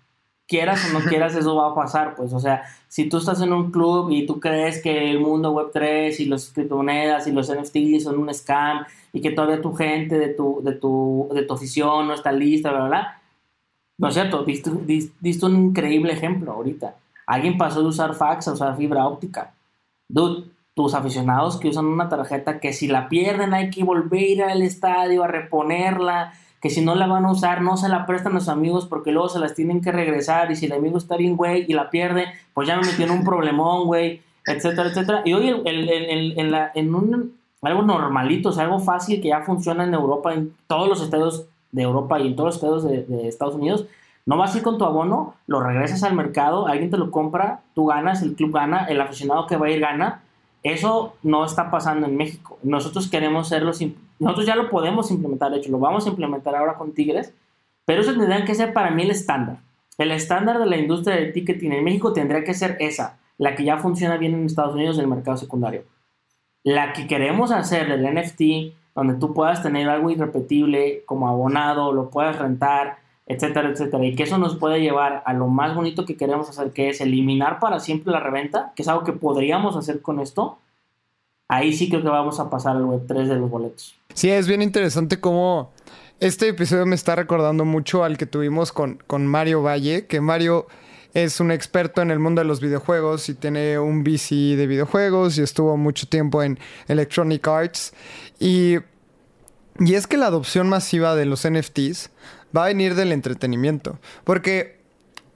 [0.47, 3.53] quieras o no quieras, eso va a pasar, pues, o sea, si tú estás en
[3.53, 8.05] un club y tú crees que el mundo Web3 y las criptomonedas y los NFTs
[8.05, 12.07] son un scam y que todavía tu gente de tu, de tu, de tu afición
[12.07, 13.22] no está lista, bla, bla,
[14.03, 16.97] no es cierto, diste, un increíble ejemplo ahorita.
[17.25, 19.55] Alguien pasó de usar fax a usar fibra óptica.
[20.09, 24.63] Dude, tus aficionados que usan una tarjeta que si la pierden hay que volver al
[24.63, 28.41] estadio a reponerla que si no la van a usar, no se la prestan a
[28.41, 31.37] sus amigos porque luego se las tienen que regresar y si el amigo está bien,
[31.37, 35.23] güey, y la pierde, pues ya me metió en un problemón, güey, etcétera, etcétera.
[35.25, 39.85] Y hoy en, la, en un, algo normalito, o sea, algo fácil que ya funciona
[39.85, 43.55] en Europa, en todos los estados de Europa y en todos los estados de, Estados
[43.55, 43.87] Unidos,
[44.25, 47.61] no vas a ir con tu abono, lo regresas al mercado, alguien te lo compra,
[47.75, 50.23] tú ganas, el club gana, el aficionado que va a ir gana.
[50.63, 52.57] Eso no está pasando en México.
[52.63, 53.81] Nosotros queremos ser los
[54.21, 57.35] nosotros ya lo podemos implementar, de hecho, lo vamos a implementar ahora con Tigres,
[57.85, 59.59] pero eso tendría que ser para mí el estándar.
[59.99, 63.65] El estándar de la industria del ticketing en México tendría que ser esa, la que
[63.65, 65.83] ya funciona bien en Estados Unidos en el mercado secundario.
[66.63, 72.11] La que queremos hacer del NFT, donde tú puedas tener algo irrepetible como abonado, lo
[72.11, 76.17] puedas rentar, etcétera, etcétera, y que eso nos puede llevar a lo más bonito que
[76.17, 80.03] queremos hacer, que es eliminar para siempre la reventa, que es algo que podríamos hacer
[80.03, 80.59] con esto,
[81.49, 83.97] ahí sí creo que vamos a pasar al web 3 de los boletos.
[84.15, 85.71] Sí, es bien interesante cómo
[86.21, 90.67] este episodio me está recordando mucho al que tuvimos con, con Mario Valle, que Mario
[91.15, 95.39] es un experto en el mundo de los videojuegos y tiene un VC de videojuegos
[95.39, 97.93] y estuvo mucho tiempo en Electronic Arts.
[98.41, 98.77] Y,
[99.79, 102.11] y es que la adopción masiva de los NFTs
[102.57, 103.99] va a venir del entretenimiento.
[104.25, 104.81] Porque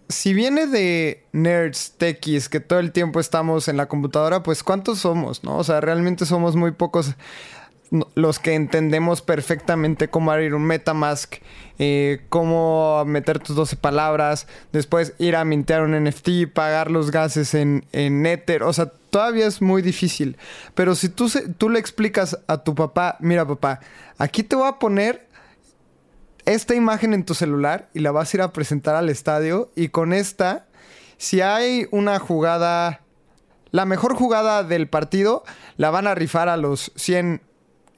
[0.09, 5.01] si viene de nerds, techies, que todo el tiempo estamos en la computadora, pues ¿cuántos
[5.01, 5.43] somos?
[5.43, 5.59] ¿No?
[5.59, 7.15] O sea, realmente somos muy pocos
[8.15, 11.37] los que entendemos perfectamente cómo abrir un Metamask,
[11.79, 17.55] eh, cómo meter tus 12 palabras, después ir a mintear un NFT, pagar los gases
[17.55, 18.63] en, en Ether.
[18.63, 20.37] O sea, todavía es muy difícil.
[20.75, 23.81] Pero si tú, tú le explicas a tu papá, mira papá,
[24.19, 25.27] aquí te voy a poner
[26.45, 29.89] esta imagen en tu celular y la vas a ir a presentar al estadio y
[29.89, 30.67] con esta,
[31.19, 33.01] si hay una jugada,
[33.73, 35.45] la mejor jugada del partido,
[35.77, 37.43] la van a rifar a los 100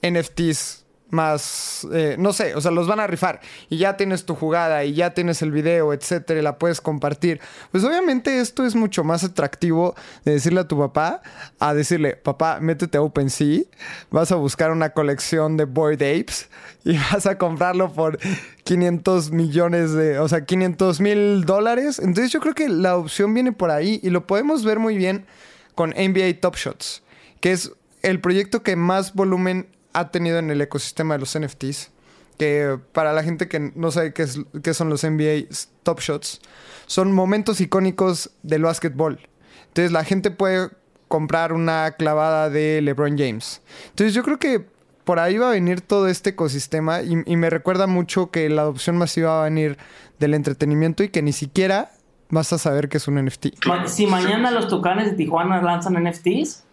[0.02, 4.34] NFTs más, eh, no sé, o sea, los van a rifar y ya tienes tu
[4.34, 7.40] jugada y ya tienes el video, etcétera, y la puedes compartir.
[7.70, 11.22] Pues obviamente esto es mucho más atractivo de decirle a tu papá
[11.58, 13.62] a decirle, papá, métete a OpenSea,
[14.10, 16.50] vas a buscar una colección de Boyd Apes
[16.84, 18.18] y vas a comprarlo por
[18.64, 21.98] 500 millones de, o sea, 500 mil dólares.
[21.98, 25.26] Entonces yo creo que la opción viene por ahí y lo podemos ver muy bien
[25.74, 27.02] con NBA Top Shots,
[27.40, 31.90] que es el proyecto que más volumen ha tenido en el ecosistema de los NFTs.
[32.38, 35.48] Que para la gente que no sabe qué, son los NBA
[35.82, 36.40] Top Shots,
[36.86, 39.18] son momentos icónicos del básquetbol.
[39.66, 40.70] Entonces la gente puede
[41.08, 43.60] comprar una clavada de LeBron James.
[43.88, 44.64] Entonces yo creo que
[45.02, 48.62] por ahí va a venir todo este ecosistema y, y, me recuerda mucho que la
[48.62, 49.78] adopción masiva va a venir
[50.20, 51.92] del entretenimiento y que ni siquiera
[52.30, 53.46] vas a saber que es un NFT.
[53.86, 56.64] Si mañana los Tucanes de Tijuana lanzan NFTs,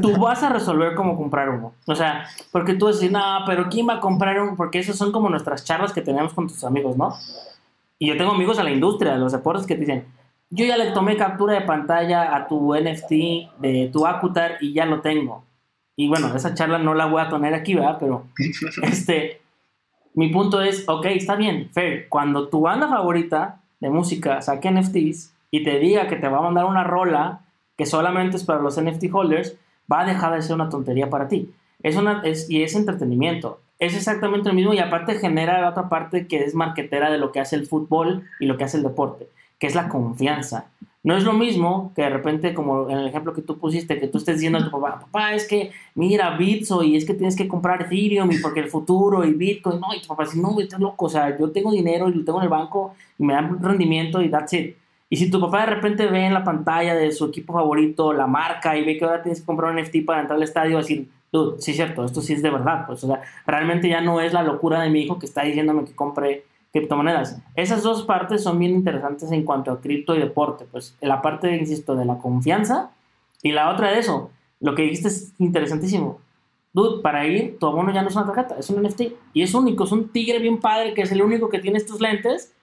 [0.00, 1.74] tú vas a resolver cómo comprar uno.
[1.86, 4.54] O sea, porque tú decís, no, pero ¿quién va a comprar uno?
[4.56, 7.14] Porque esas son como nuestras charlas que tenemos con tus amigos, ¿no?
[7.98, 10.04] Y yo tengo amigos a la industria, de los deportes, que te dicen,
[10.50, 13.10] yo ya le tomé captura de pantalla a tu NFT
[13.58, 15.44] de tu Acutar y ya lo tengo.
[15.96, 17.98] Y bueno, esa charla no la voy a tener aquí, ¿verdad?
[18.00, 18.26] Pero,
[18.82, 19.40] este,
[20.14, 22.08] mi punto es, ok, está bien, fair.
[22.08, 26.42] Cuando tu banda favorita de música saque NFTs y te diga que te va a
[26.42, 27.41] mandar una rola
[27.76, 29.56] que solamente es para los NFT holders,
[29.90, 31.52] va a dejar de ser una tontería para ti.
[31.82, 33.60] Es una, es, y es entretenimiento.
[33.78, 37.32] Es exactamente lo mismo y aparte genera la otra parte que es marquetera de lo
[37.32, 40.66] que hace el fútbol y lo que hace el deporte, que es la confianza.
[41.04, 44.06] No es lo mismo que de repente, como en el ejemplo que tú pusiste, que
[44.06, 47.34] tú estés diciendo a tu papá, papá, es que mira Bitso y es que tienes
[47.34, 50.58] que comprar Ethereum y porque el futuro y Bitcoin, no, y tu papá dice, no,
[50.60, 53.32] estás loco, o sea, yo tengo dinero y lo tengo en el banco y me
[53.32, 54.76] dan rendimiento y that's it.
[55.12, 58.26] Y si tu papá de repente ve en la pantalla de su equipo favorito la
[58.26, 61.06] marca y ve que ahora tienes que comprar un NFT para entrar al estadio, decir,
[61.30, 62.86] dude, sí es cierto, esto sí es de verdad.
[62.86, 65.84] Pues, o sea, realmente ya no es la locura de mi hijo que está diciéndome
[65.84, 67.42] que compre criptomonedas.
[67.54, 70.64] Esas dos partes son bien interesantes en cuanto a cripto y deporte.
[70.64, 72.92] Pues la parte, insisto, de la confianza
[73.42, 74.30] y la otra de eso.
[74.60, 76.20] Lo que dijiste es interesantísimo.
[76.72, 79.02] Dude, para ir, tu abono ya no es una tarjeta, es un NFT.
[79.34, 82.00] Y es único, es un tigre bien padre que es el único que tiene estos
[82.00, 82.54] lentes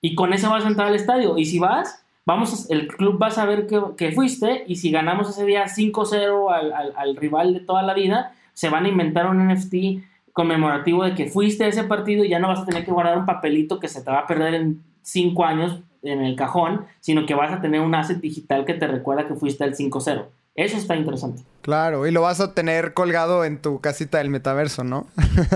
[0.00, 1.38] y con ese vas a entrar al estadio.
[1.38, 5.44] Y si vas, vamos, el club va a saber que, fuiste y si ganamos ese
[5.44, 10.02] día 5-0 al, al, rival de toda la vida, se van a inventar un NFT
[10.32, 13.18] conmemorativo de que fuiste a ese partido y ya no vas a tener que guardar
[13.18, 17.26] un papelito que se te va a perder en 5 años en el cajón, sino
[17.26, 20.26] que vas a tener un asset digital que te recuerda que fuiste al 5-0.
[20.54, 21.42] Eso está interesante.
[21.62, 25.06] Claro, y lo vas a tener colgado en tu casita del metaverso, ¿no?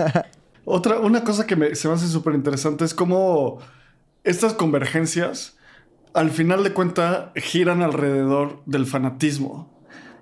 [0.65, 3.59] Otra, una cosa que me, se me hace súper interesante es cómo
[4.25, 5.57] estas convergencias,
[6.15, 9.71] al final de cuentas, giran alrededor del fanatismo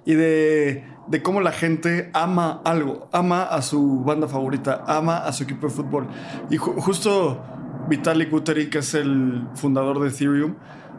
[0.05, 0.85] y de,
[1.23, 5.75] cómo la gente ama algo, ama a su banda favorita, ama a su equipo de
[5.75, 6.07] fútbol.
[6.51, 7.43] Y justo
[7.89, 10.55] Vitalik Buterin, que es el fundador de Ethereum,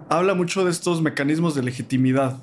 [0.10, 2.38] habla mucho de estos mecanismos de legitimidad.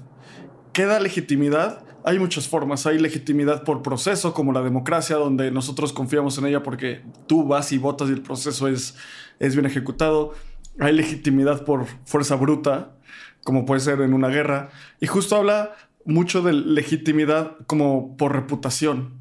[0.73, 1.85] ¿Qué da legitimidad?
[2.05, 2.87] Hay muchas formas.
[2.87, 7.73] Hay legitimidad por proceso, como la democracia, donde nosotros confiamos en ella porque tú vas
[7.73, 8.95] y votas y el proceso es,
[9.39, 10.33] es bien ejecutado.
[10.79, 12.97] Hay legitimidad por fuerza bruta,
[13.45, 14.71] como puede ser en una guerra.
[15.01, 19.15] Y justo habla mucho de legitimidad como por reputación.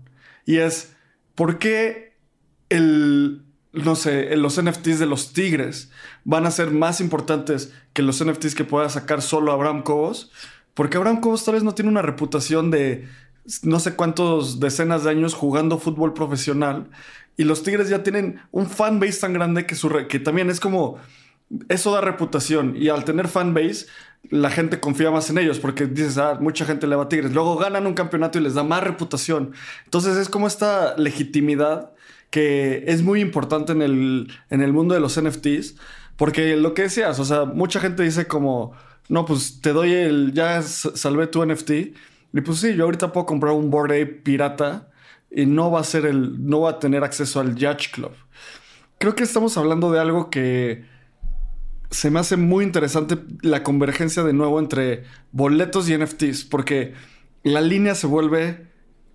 [0.46, 0.96] Y es,
[1.34, 2.18] ¿por qué
[2.70, 5.92] el, no sé, los NFTs de los Tigres
[6.24, 10.32] van a ser más importantes que los NFTs que pueda sacar solo Abraham Cobos?
[10.74, 13.08] Porque Abraham Cobos tal vez no tiene una reputación de
[13.62, 16.90] no sé cuántos decenas de años jugando fútbol profesional
[17.38, 20.60] y los Tigres ya tienen un fan base tan grande que, su que también es
[20.60, 20.98] como
[21.70, 23.88] eso da reputación y al tener fanbase,
[24.30, 27.34] la gente confía más en ellos porque dices, ah, mucha gente le va a Tigres.
[27.34, 29.54] Luego ganan un campeonato y les da más reputación.
[29.86, 31.92] Entonces es como esta legitimidad
[32.32, 35.76] que es muy importante en el, en el mundo de los NFTs.
[36.18, 38.74] Porque lo que decías, o sea, mucha gente dice como,
[39.10, 41.72] no, pues te doy el, ya salvé tu NFT.
[42.34, 44.90] Y pues sí, yo ahorita puedo comprar un Board Ape pirata
[45.30, 48.12] y no va a ser el, no va a tener acceso al Judge Club.
[48.98, 50.86] Creo que estamos hablando de algo que
[51.96, 56.94] se me hace muy interesante la convergencia de nuevo entre boletos y NFTs, porque
[57.42, 58.68] la línea se vuelve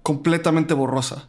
[0.02, 1.28] completamente borrosa.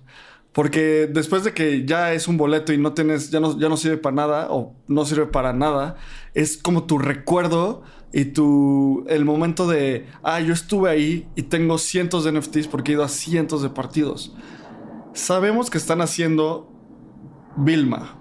[0.54, 3.76] Porque después de que ya es un boleto y no tienes, ya no, ya no
[3.76, 5.98] sirve para nada o no sirve para nada,
[6.34, 7.84] es como tu recuerdo
[8.14, 12.94] y tu, el momento de, ah, yo estuve ahí y tengo cientos de NFTs porque
[12.94, 14.34] he ido a cientos de partidos.
[15.14, 16.72] Sabemos que están haciendo
[17.58, 18.18] Vilma.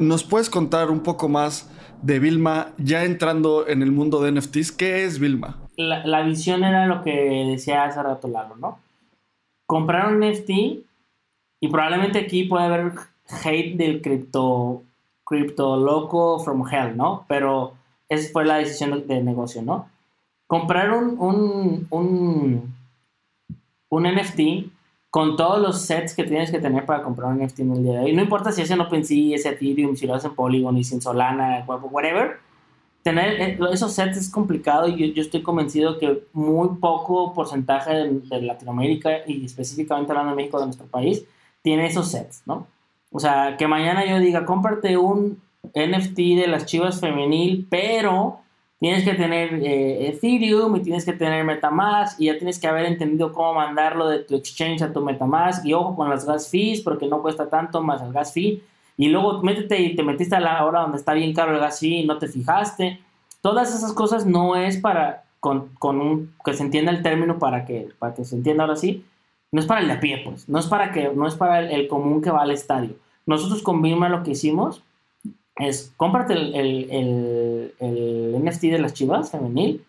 [0.00, 1.70] ¿Nos puedes contar un poco más
[2.02, 4.72] de Vilma ya entrando en el mundo de NFTs?
[4.72, 5.56] ¿Qué es Vilma?
[5.76, 8.78] La, la visión era lo que decía hace rato Lalo, ¿no?
[9.66, 10.50] Comprar un NFT
[11.60, 12.92] y probablemente aquí puede haber
[13.44, 14.82] hate del cripto,
[15.76, 17.24] loco from hell, ¿no?
[17.28, 17.74] Pero
[18.08, 19.88] esa fue la decisión de, negocio, ¿no?
[20.46, 22.74] Comprar un, un, un,
[23.88, 24.70] un, NFT
[25.16, 27.92] con todos los sets que tienes que tener para comprar un NFT en el día
[27.94, 28.12] de hoy.
[28.12, 31.00] No importa si es en OpenSea, es Ethereum, si lo haces en Polygon y sin
[31.00, 32.36] Solana, whatever.
[33.02, 37.94] Tener eh, esos sets es complicado y yo, yo estoy convencido que muy poco porcentaje
[37.94, 41.24] de, de Latinoamérica y específicamente hablando de México, de nuestro país,
[41.62, 42.66] tiene esos sets, ¿no?
[43.10, 45.40] O sea, que mañana yo diga, cómprate un
[45.74, 48.40] NFT de las chivas femenil, pero
[48.78, 52.86] tienes que tener eh, Ethereum y tienes que tener Metamask y ya tienes que haber
[52.86, 56.80] entendido cómo mandarlo de tu exchange a tu Metamask y ojo con las gas fees
[56.80, 58.62] porque no cuesta tanto más el gas fee
[58.96, 61.80] y luego métete y te metiste a la hora donde está bien caro el gas
[61.80, 63.00] fee y no te fijaste.
[63.40, 67.64] Todas esas cosas no es para con, con un que se entienda el término para
[67.64, 69.04] que para que se entienda ahora sí
[69.52, 70.48] no es para el de a pie, pues.
[70.48, 72.96] No es para, que, no es para el, común que va al estadio.
[73.24, 74.82] Nosotros con lo que hicimos
[75.58, 76.54] es cómprate el,
[77.80, 79.84] el, NFT de las chivas femenil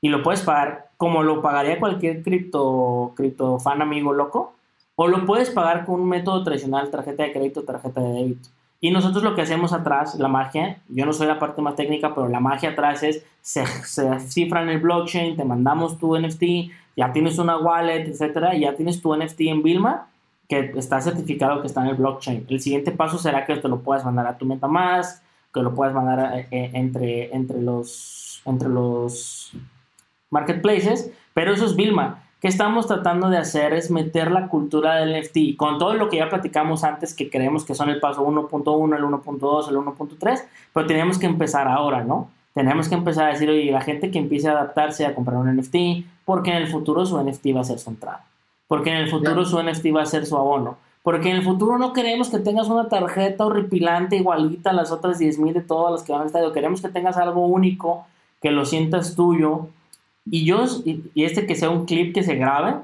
[0.00, 4.54] y lo puedes pagar como lo pagaría cualquier cripto, cripto fan amigo loco
[4.96, 8.48] o lo puedes pagar con un método tradicional, tarjeta de crédito, tarjeta de débito.
[8.80, 12.14] Y nosotros lo que hacemos atrás, la magia, yo no soy la parte más técnica,
[12.14, 16.42] pero la magia atrás es, se, se cifra en el blockchain, te mandamos tu NFT,
[16.96, 20.08] ya tienes una wallet, etcétera, ya tienes tu NFT en Vilma
[20.48, 22.46] que está certificado que está en el blockchain.
[22.48, 25.94] El siguiente paso será que te lo puedas mandar a tu MetaMask, que lo puedas
[25.94, 29.52] mandar eh, eh, entre, entre, los, entre los
[30.30, 32.24] marketplaces, pero eso es Vilma.
[32.40, 33.72] ¿Qué estamos tratando de hacer?
[33.72, 37.64] Es meter la cultura del NFT con todo lo que ya platicamos antes, que creemos
[37.64, 42.30] que son el paso 1.1, el 1.2, el 1.3, pero tenemos que empezar ahora, ¿no?
[42.54, 45.56] Tenemos que empezar a decir, oye, la gente que empiece a adaptarse a comprar un
[45.56, 48.24] NFT, porque en el futuro su NFT va a ser su entrada,
[48.68, 51.78] porque en el futuro su NFT va a ser su abono, porque en el futuro
[51.78, 56.02] no queremos que tengas una tarjeta horripilante igualita a las otras 10.000 de todas las
[56.04, 58.06] que van al estadio, queremos que tengas algo único,
[58.40, 59.66] que lo sientas tuyo,
[60.30, 62.76] y yo, y, este que sea un clip que se grabe,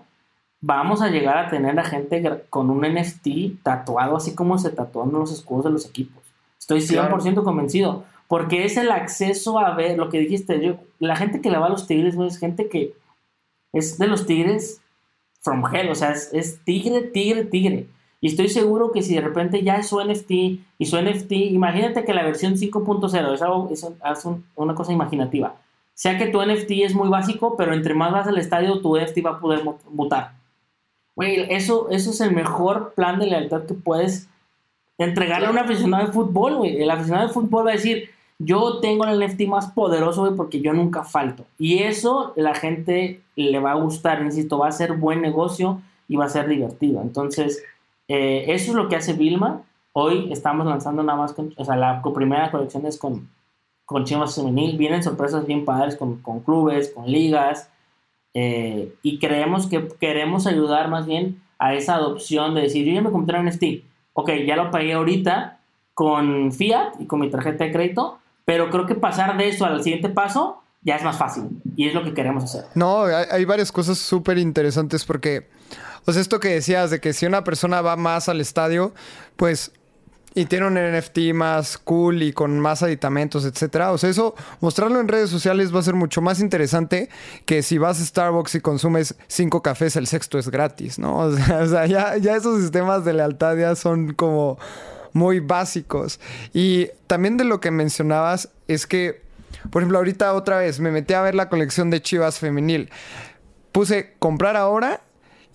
[0.61, 5.13] vamos a llegar a tener a gente con un NFT tatuado así como se tatuan
[5.13, 6.23] los escudos de los equipos.
[6.59, 8.05] Estoy 100% convencido.
[8.27, 10.61] Porque es el acceso a ver lo que dijiste.
[10.65, 12.95] Yo, la gente que le va a los tigres, es gente que
[13.73, 14.81] es de los tigres
[15.45, 17.87] from hell, o sea, es, tigre, tigre, tigre.
[18.21, 20.31] Y estoy seguro que si de repente ya es su NFT
[20.79, 23.87] y su NFT, imagínate que la versión 5.0 es, algo, es,
[24.57, 25.57] una cosa imaginativa.
[25.93, 29.19] Sea que tu NFT es muy básico, pero entre más vas al estadio, tu NFT
[29.25, 30.33] va a poder mutar.
[31.15, 34.29] Güey, eso, eso es el mejor plan de lealtad que puedes
[34.97, 36.81] entregarle a un aficionado de fútbol, güey.
[36.81, 40.61] El aficionado de fútbol va a decir, yo tengo el NFT más poderoso, güey, porque
[40.61, 41.45] yo nunca falto.
[41.59, 46.17] Y eso la gente le va a gustar, insisto, va a ser buen negocio y
[46.17, 47.01] va a ser divertido.
[47.01, 47.63] Entonces,
[48.09, 49.63] eh, eso es lo que hace Vilma.
[49.93, 53.29] Hoy estamos lanzando nada más, con, o sea, la primera colección es con,
[53.85, 54.77] con Chivas Femenil.
[54.77, 57.71] Vienen sorpresas bien padres con, con clubes, con ligas.
[58.35, 63.01] Eh, y creemos que queremos ayudar más bien a esa adopción de decir, yo ya
[63.01, 63.65] me compré un NFT.
[64.13, 65.59] Ok, ya lo pagué ahorita
[65.95, 69.83] con Fiat y con mi tarjeta de crédito, pero creo que pasar de eso al
[69.83, 71.45] siguiente paso ya es más fácil
[71.77, 72.65] y es lo que queremos hacer.
[72.75, 75.49] No, hay, varias cosas súper interesantes porque,
[76.05, 78.93] o sea, esto que decías de que si una persona va más al estadio,
[79.37, 79.73] pues
[80.37, 83.93] y tiene un NFT más cool y con más aditamentos, etcétera.
[83.93, 87.09] O sea, eso, mostrarlo en redes sociales va a ser mucho más interesante
[87.47, 91.19] que si vas a Starbucks y consumes cinco cafés, el sexto es gratis, ¿no?
[91.19, 94.59] O sea, ya, ya esos sistemas de lealtad ya son como
[95.15, 96.21] muy básicos.
[96.53, 99.23] Y también de lo que mencionabas es que,
[99.71, 102.91] por ejemplo, ahorita otra vez me metí a ver la colección de Chivas femenil.
[103.73, 105.01] Puse comprar ahora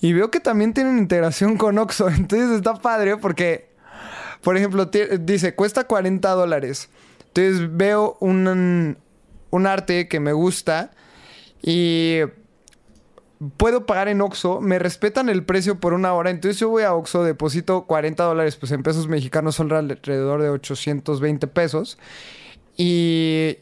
[0.01, 2.10] y veo que también tienen integración con Oxxo.
[2.10, 3.70] Entonces está padre porque,
[4.41, 6.89] por ejemplo, dice, cuesta 40 dólares.
[7.28, 8.97] Entonces veo un,
[9.51, 10.91] un arte que me gusta
[11.62, 12.22] y
[13.58, 16.94] puedo pagar en Oxxo, me respetan el precio por una hora, entonces yo voy a
[16.94, 21.98] Oxxo, deposito 40 dólares, pues en pesos mexicanos son alrededor de 820 pesos.
[22.76, 23.58] y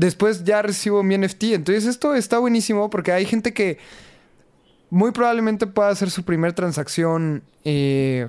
[0.00, 1.44] después ya recibo mi NFT.
[1.44, 3.78] Entonces esto está buenísimo porque hay gente que
[4.88, 8.28] muy probablemente pueda hacer su primera transacción eh,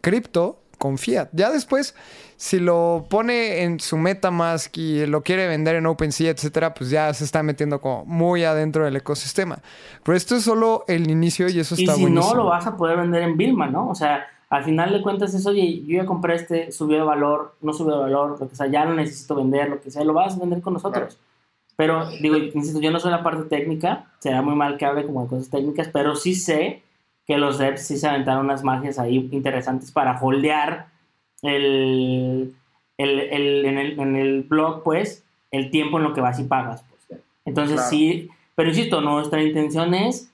[0.00, 1.28] cripto con fiat.
[1.32, 1.94] Ya después,
[2.36, 7.12] si lo pone en su MetaMask y lo quiere vender en OpenSea, etcétera, pues ya
[7.12, 9.58] se está metiendo como muy adentro del ecosistema.
[10.04, 12.76] Pero esto es solo el inicio y eso está y si no, lo vas a
[12.76, 13.88] poder vender en Vilma, ¿no?
[13.88, 17.56] O sea, al final de cuentas es, oye, yo ya compré este, subió de valor,
[17.60, 20.14] no subió de valor, lo que sea, ya no necesito vender, lo que sea, lo
[20.14, 21.18] vas a vender con nosotros.
[21.76, 25.22] Pero, digo, insisto, yo no soy la parte técnica, será muy mal que hable como
[25.22, 26.82] de cosas técnicas, pero sí sé
[27.28, 30.86] que los devs sí se aventaron unas magias ahí interesantes para holdear
[31.42, 32.54] el,
[32.96, 36.44] el, el, en, el, en, el, blog, pues, el tiempo en lo que vas y
[36.44, 36.82] pagas.
[36.88, 37.20] Pues.
[37.44, 40.30] Entonces, sí, pero insisto, nuestra intención es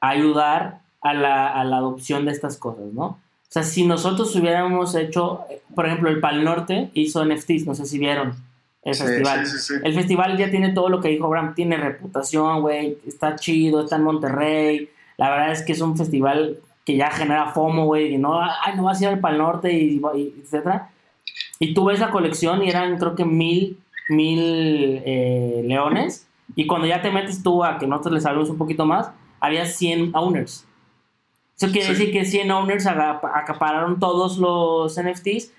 [0.00, 3.04] ayudar a la, a la adopción de estas cosas, ¿no?
[3.04, 5.42] O sea, si nosotros hubiéramos hecho,
[5.74, 8.34] por ejemplo, el Pal Norte hizo NFTs, no sé si vieron
[8.82, 9.44] el festival.
[9.84, 13.96] el festival ya tiene todo lo que dijo Bram, tiene reputación, güey, está chido, está
[13.96, 14.90] en Monterrey.
[15.16, 18.76] La verdad es que es un festival que ya genera FOMO, güey, y no, ay,
[18.76, 20.90] no vas a ir al Pal Norte, y, y, etcétera.
[21.58, 26.26] Y tú ves la colección y eran, creo que mil, mil eh, leones.
[26.56, 29.10] Y cuando ya te metes tú a que nosotros les hablemos un poquito más,
[29.40, 30.66] había 100 owners.
[31.56, 35.52] Eso quiere decir que 100 owners acapararon todos los NFTs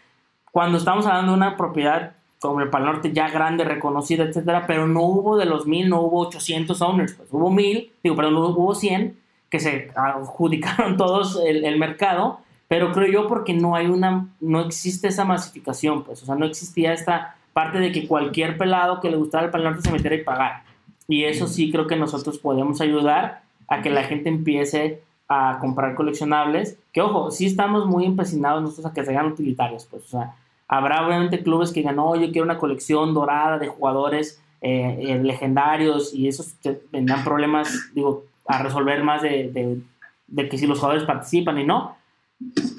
[0.52, 4.88] cuando estamos hablando de una propiedad como el Pal Norte ya grande, reconocida, etcétera, pero
[4.88, 8.76] no hubo de los 1000, no hubo 800 owners, pues hubo 1000, digo, perdón, hubo
[8.76, 9.18] 100
[9.50, 14.62] que se adjudicaron todos el, el, mercado, pero creo yo porque no hay una, no
[14.62, 19.10] existe esa masificación, pues, o sea, no existía esta parte de que cualquier pelado que
[19.10, 20.64] le gustara el Norte se metiera y pagar.
[21.08, 25.96] Y eso sí creo que nosotros podemos ayudar a que la gente empiece a comprar
[25.96, 30.36] coleccionables, que ojo, sí estamos muy empecinados nosotros a que sean utilitarios, pues, o sea,
[30.68, 35.20] habrá obviamente clubes que digan, no, yo quiero una colección dorada de jugadores eh, eh,
[35.24, 36.56] legendarios y esos
[36.92, 39.82] tendrán problemas, digo, a resolver más de, de,
[40.28, 41.98] de, que si los jugadores participan y no,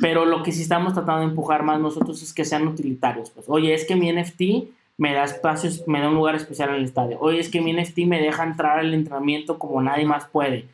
[0.01, 3.47] pero lo que sí estamos tratando de empujar más nosotros es que sean utilitarios, pues,
[3.49, 6.85] oye, es que mi NFT me da espacios, me da un lugar especial en el
[6.85, 10.69] estadio, oye, es que mi NFT me deja entrar al entrenamiento como nadie más puede,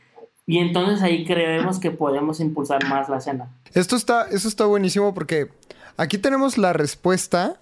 [0.47, 3.49] y entonces ahí creemos que podemos impulsar más la escena.
[3.74, 5.49] Esto está, eso está buenísimo porque
[5.97, 7.62] aquí tenemos la respuesta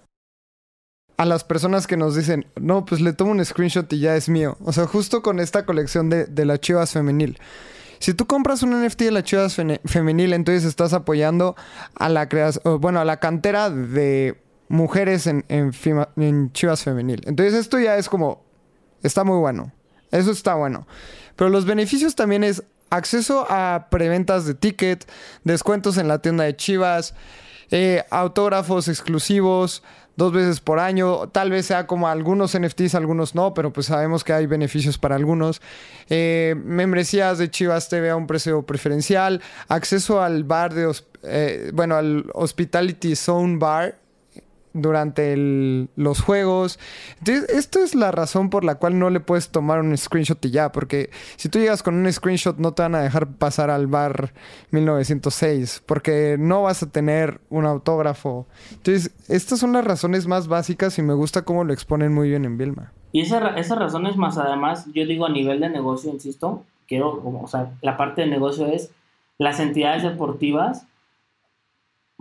[1.21, 4.27] a las personas que nos dicen, no, pues le tomo un screenshot y ya es
[4.27, 4.57] mío.
[4.63, 7.37] O sea, justo con esta colección de, de la Chivas Femenil.
[7.99, 9.55] Si tú compras un NFT de la Chivas
[9.85, 11.55] Femenil, entonces estás apoyando
[11.93, 15.71] a la creación, bueno, a la cantera de mujeres en, en,
[16.15, 17.21] en Chivas Femenil.
[17.27, 18.43] Entonces esto ya es como,
[19.03, 19.71] está muy bueno.
[20.09, 20.87] Eso está bueno.
[21.35, 25.07] Pero los beneficios también es acceso a preventas de ticket,
[25.43, 27.13] descuentos en la tienda de Chivas,
[27.69, 29.83] eh, autógrafos exclusivos
[30.21, 31.29] dos veces por año.
[31.29, 35.15] Tal vez sea como algunos NFTs, algunos no, pero pues sabemos que hay beneficios para
[35.15, 35.61] algunos.
[36.09, 39.41] Eh, membresías de Chivas TV a un precio preferencial.
[39.67, 40.93] Acceso al bar de...
[41.23, 44.00] Eh, bueno, al Hospitality Zone Bar
[44.73, 45.35] durante
[45.95, 46.79] los juegos.
[47.19, 50.51] Entonces, esto es la razón por la cual no le puedes tomar un screenshot y
[50.51, 53.87] ya, porque si tú llegas con un screenshot no te van a dejar pasar al
[53.87, 54.33] bar
[54.71, 58.47] 1906, porque no vas a tener un autógrafo.
[58.71, 62.45] Entonces, estas son las razones más básicas y me gusta cómo lo exponen muy bien
[62.45, 62.91] en Vilma.
[63.11, 67.47] Y esa, esas razones más, además, yo digo a nivel de negocio, insisto, quiero, o
[67.47, 68.91] sea, la parte de negocio es
[69.37, 70.85] las entidades deportivas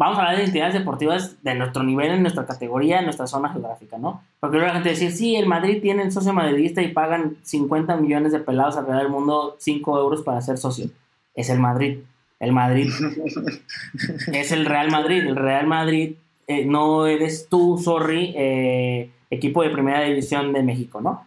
[0.01, 3.51] vamos a hablar de entidades deportivas de nuestro nivel, en nuestra categoría, en nuestra zona
[3.51, 4.23] geográfica, ¿no?
[4.41, 7.97] Porque luego la gente decir, sí, el Madrid tiene el socio madridista y pagan 50
[7.97, 10.89] millones de pelados alrededor del mundo 5 euros para ser socio.
[11.35, 11.99] Es el Madrid.
[12.39, 12.89] El Madrid
[14.33, 15.19] es el Real Madrid.
[15.19, 16.15] El Real Madrid
[16.47, 21.27] eh, no eres tú, sorry, eh, equipo de primera división de México, ¿no?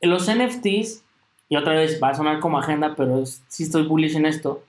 [0.00, 1.04] Los NFTs,
[1.50, 4.62] y otra vez va a sonar como agenda, pero sí estoy bullish en esto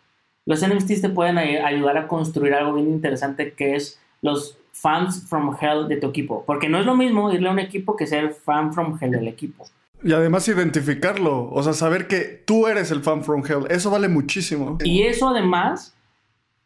[0.46, 5.56] los NFTs te pueden ayudar a construir algo bien interesante que es los fans from
[5.60, 6.44] hell de tu equipo.
[6.46, 9.28] Porque no es lo mismo irle a un equipo que ser fan from hell del
[9.28, 9.66] equipo.
[10.04, 14.08] Y además identificarlo, o sea, saber que tú eres el fan from hell, eso vale
[14.08, 14.78] muchísimo.
[14.84, 15.96] Y eso además,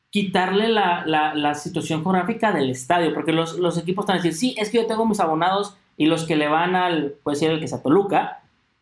[0.10, 4.56] quitarle la, la, situación geográfica del estadio, porque los, los, equipos están a decir, sí,
[4.58, 7.60] es que yo tengo mis abonados y los que le van al, puede ser el
[7.62, 8.39] que sea Toluca,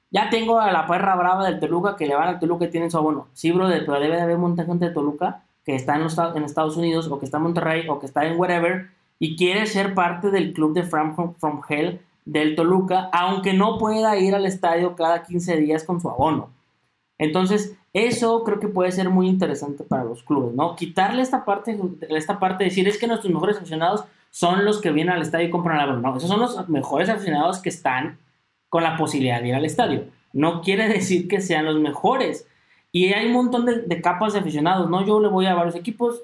[0.09, 2.91] ya tengo a la perra brava del Toluca que le van al Toluca y tienen
[2.91, 3.27] su abono.
[3.33, 6.77] Sí, brother, pero debe de haber de gente de Toluca que está en, los, Estados
[6.77, 8.87] Unidos o que está en Monterrey o que está en wherever
[9.19, 14.17] y quiere ser parte del club de From, From Hell del Toluca, aunque no pueda
[14.17, 16.49] ir al estadio cada 15 días con su abono.
[17.17, 20.75] Entonces, eso creo que puede ser muy interesante para los clubes, ¿no?
[20.75, 21.77] Quitarle esta parte,
[22.09, 25.47] esta parte de decir, es que nuestros mejores aficionados son los que vienen al estadio
[25.47, 28.19] y compran la No, esos son los mejores aficionados que están
[28.69, 30.05] con la posibilidad de ir al estadio.
[30.33, 32.47] No quiere decir que sean los mejores.
[32.91, 35.05] Y hay un montón de, capas de aficionados, ¿no?
[35.05, 36.21] Yo le voy a varios equipos,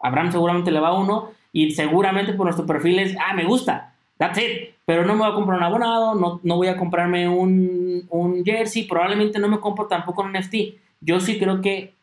[0.00, 3.94] Abraham seguramente le va a uno, y seguramente por nuestro perfil es, ah, me gusta,
[4.16, 4.74] that's it.
[4.86, 8.44] Pero no me voy a comprar un abonado, no, no voy a comprarme un, un
[8.44, 10.54] jersey, probablemente no me compro tampoco un NFT.
[11.00, 11.94] Yo sí creo que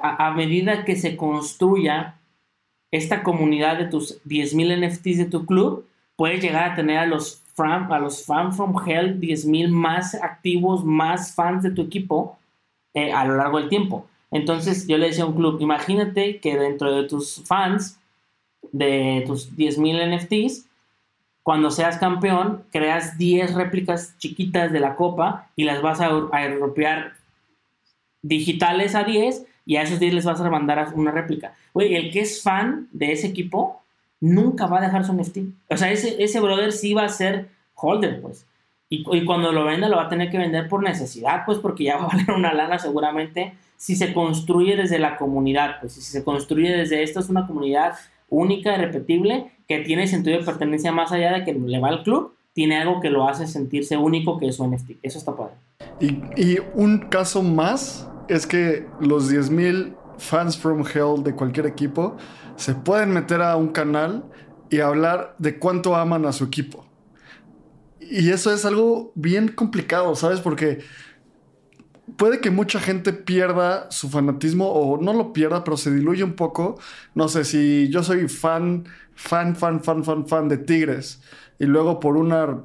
[0.00, 2.16] a, medida que se construya
[2.90, 7.42] esta comunidad de tus 10.000 NFTs de tu club, puedes llegar a tener a los,
[7.58, 12.38] a los fan from hell 10.000 más activos, más fans de tu equipo
[12.94, 14.06] eh, a lo largo del tiempo.
[14.30, 17.98] Entonces yo le decía a un club, imagínate que dentro de tus fans,
[18.72, 20.66] de tus 10.000 NFTs,
[21.42, 27.14] cuando seas campeón, creas 10 réplicas chiquitas de la copa y las vas a aeropear
[28.20, 31.54] digitales a 10 y a esos 10 les vas a mandar una réplica.
[31.74, 33.80] El que es fan de ese equipo
[34.20, 35.38] nunca va a dejar su NFT.
[35.70, 38.46] O sea, ese, ese brother sí va a ser holder, pues.
[38.88, 41.96] Y, cuando lo venda lo va a tener que vender por necesidad, pues porque ya
[41.98, 46.24] va a valer una lana seguramente si se construye desde la comunidad, pues si se
[46.24, 47.94] construye desde esto es una comunidad
[48.30, 52.02] única y repetible que tiene sentido de pertenencia más allá de que le va al
[52.02, 54.92] club, tiene algo que lo hace sentirse único que es su NFT.
[55.02, 55.54] Eso está padre.
[56.00, 62.16] Y, y un caso más es que los 10.000 fans from hell de cualquier equipo
[62.56, 64.24] se pueden meter a un canal
[64.70, 66.86] y hablar de cuánto aman a su equipo.
[68.00, 70.40] Y eso es algo bien complicado, ¿sabes?
[70.40, 70.80] Porque
[72.16, 76.34] puede que mucha gente pierda su fanatismo o no lo pierda, pero se diluye un
[76.34, 76.78] poco.
[77.14, 78.84] No sé, si yo soy fan,
[79.14, 81.20] fan, fan, fan, fan, fan de Tigres
[81.58, 82.64] y luego por una,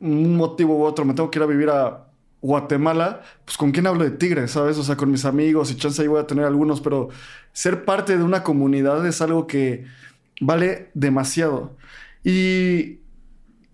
[0.00, 2.11] un motivo u otro me tengo que ir a vivir a
[2.42, 4.76] Guatemala, pues con quién hablo de Tigres, ¿sabes?
[4.76, 7.08] O sea, con mis amigos y chance ahí voy a tener algunos, pero
[7.52, 9.86] ser parte de una comunidad es algo que
[10.40, 11.76] vale demasiado.
[12.24, 12.98] Y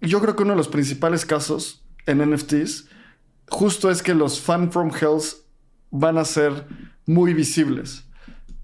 [0.02, 2.88] yo creo que uno de los principales casos en NFTs
[3.48, 5.44] justo es que los fan from hells
[5.90, 6.66] van a ser
[7.06, 8.04] muy visibles.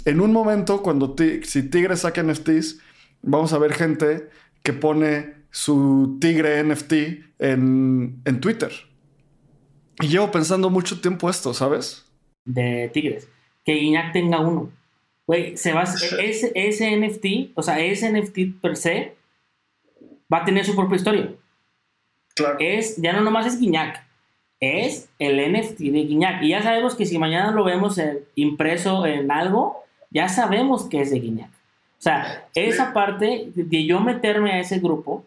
[0.04, 2.78] En un momento, cuando si Tigre saca NFTs,
[3.22, 4.28] vamos a ver gente
[4.62, 6.92] que pone su Tigre NFT
[7.38, 8.70] en, en Twitter.
[10.00, 12.04] Y llevo pensando mucho tiempo esto, ¿sabes?
[12.44, 13.28] De Tigres.
[13.64, 14.70] Que Guiñac tenga uno.
[15.26, 19.16] Güey, se va, ese, ese NFT, o sea, ese NFT per se,
[20.32, 21.32] va a tener su propia historia.
[22.34, 22.56] Claro.
[22.58, 24.04] Es, ya no nomás es Guiñac,
[24.60, 26.42] es el NFT de Guiñac.
[26.42, 27.98] Y ya sabemos que si mañana lo vemos
[28.34, 31.50] impreso en algo, ya sabemos que es de Guiñac.
[31.50, 35.24] O sea, esa parte de yo meterme a ese grupo,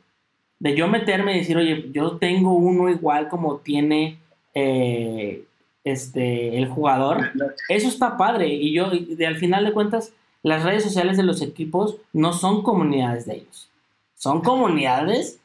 [0.60, 4.20] de yo meterme y decir, oye, yo tengo uno igual como tiene
[4.60, 5.46] eh,
[5.84, 7.32] este, el jugador,
[7.70, 8.48] eso está padre.
[8.48, 12.64] Y yo, de, al final de cuentas, las redes sociales de los equipos no son
[12.64, 13.68] comunidades de ellos
[14.18, 15.40] son comunidades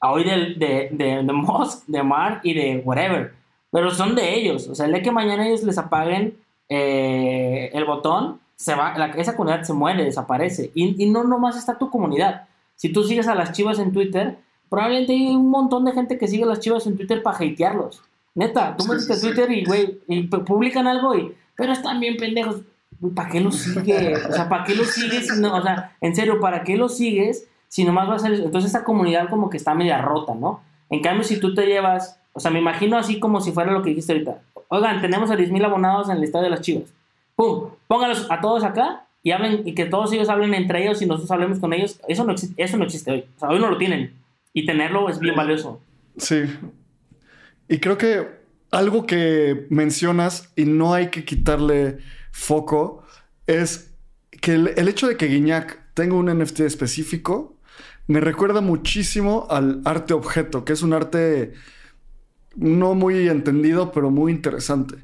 [0.00, 3.34] hoy de, de, de, de Musk, de Mark y de whatever,
[3.70, 4.68] pero son de ellos.
[4.68, 6.36] O sea, el día que mañana ellos les apaguen
[6.68, 10.70] eh, el botón, se va, esa comunidad se muere, desaparece.
[10.74, 12.46] Y, y no nomás está tu comunidad.
[12.76, 14.38] Si tú sigues a las chivas en Twitter,
[14.72, 18.00] probablemente hay un montón de gente que sigue a las chivas en Twitter para hatearlos.
[18.34, 22.62] Neta, tú metes Twitter y, güey, y publican algo y, pero están bien pendejos.
[23.14, 24.24] ¿Para qué los sigues?
[24.24, 25.30] O sea, ¿para qué los sigues?
[25.30, 28.32] o sea, en serio, ¿para qué los sigues si nomás va a ser...
[28.32, 30.62] Entonces esta comunidad como que está media rota, ¿no?
[30.88, 33.82] En cambio, si tú te llevas, o sea, me imagino así como si fuera lo
[33.82, 34.40] que dijiste ahorita.
[34.68, 36.94] Oigan, tenemos a 10.000 abonados en el estadio de las Chivas.
[37.36, 37.72] ¡Pum!
[37.88, 41.30] Póngalos a todos acá y hablen y que todos ellos hablen entre ellos y nosotros
[41.30, 42.00] hablemos con ellos.
[42.08, 43.24] Eso no, existe, eso no existe hoy.
[43.36, 44.21] O sea, hoy no lo tienen.
[44.52, 45.82] Y tenerlo es bien valioso.
[46.16, 46.44] Sí.
[47.68, 48.26] Y creo que
[48.70, 51.98] algo que mencionas y no hay que quitarle
[52.30, 53.04] foco
[53.46, 53.94] es
[54.30, 57.56] que el, el hecho de que Guiñac tenga un NFT específico
[58.06, 61.52] me recuerda muchísimo al arte objeto, que es un arte
[62.56, 64.96] no muy entendido, pero muy interesante.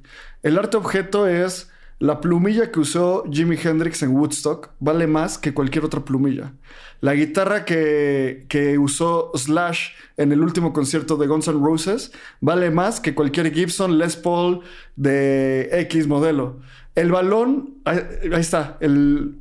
[0.42, 1.68] El arte objeto es
[2.01, 6.53] la plumilla que usó Jimi Hendrix en Woodstock, vale más que cualquier otra plumilla.
[7.01, 12.70] La guitarra que, que usó Slash en el último concierto de Guns N' Roses vale
[12.70, 14.61] más que cualquier Gibson Les Paul
[14.96, 16.61] de X modelo.
[16.94, 18.01] El balón, ahí,
[18.32, 18.78] está,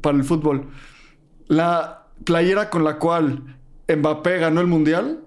[0.02, 0.68] para el fútbol.
[1.48, 5.24] La playera con la cual Mbappé ganó el mundial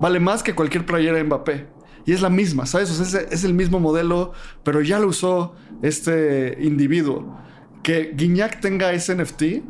[0.00, 1.66] vale más que cualquier playera de Mbappé.
[2.10, 2.90] Y es la misma, ¿sabes?
[3.14, 4.32] Es, el mismo modelo,
[4.64, 7.38] pero ya lo usó este individuo.
[7.84, 9.62] Que Guiñac tenga ese NFT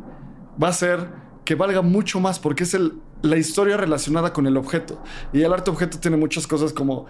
[0.59, 1.09] va a ser
[1.45, 2.75] que valga mucho más porque es
[3.21, 5.03] la historia relacionada con el objeto.
[5.31, 7.05] Y el arte objeto tiene muchas cosas como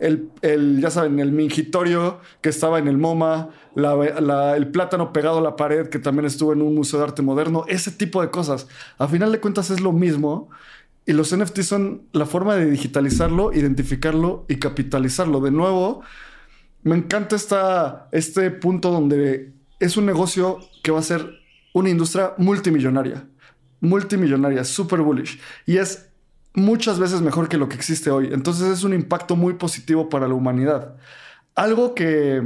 [0.00, 5.40] el, el, ya saben, el mingitorio que estaba en el MoMA, el plátano pegado a
[5.40, 8.68] la pared que también estuvo en un museo de arte moderno, ese tipo de cosas.
[8.98, 10.50] A final de cuentas es lo mismo
[11.06, 15.40] y los NFTs son la forma de digitalizarlo, identificarlo y capitalizarlo.
[15.40, 16.02] De nuevo,
[16.82, 21.30] me encanta esta, este punto donde es un negocio que va a ser
[21.74, 23.24] una industria multimillonaria.
[23.80, 25.38] Multimillonaria, super bullish.
[25.66, 26.08] Y es
[26.54, 28.30] muchas veces mejor que lo que existe hoy.
[28.32, 30.96] Entonces es un impacto muy positivo para la humanidad.
[31.54, 32.42] Algo que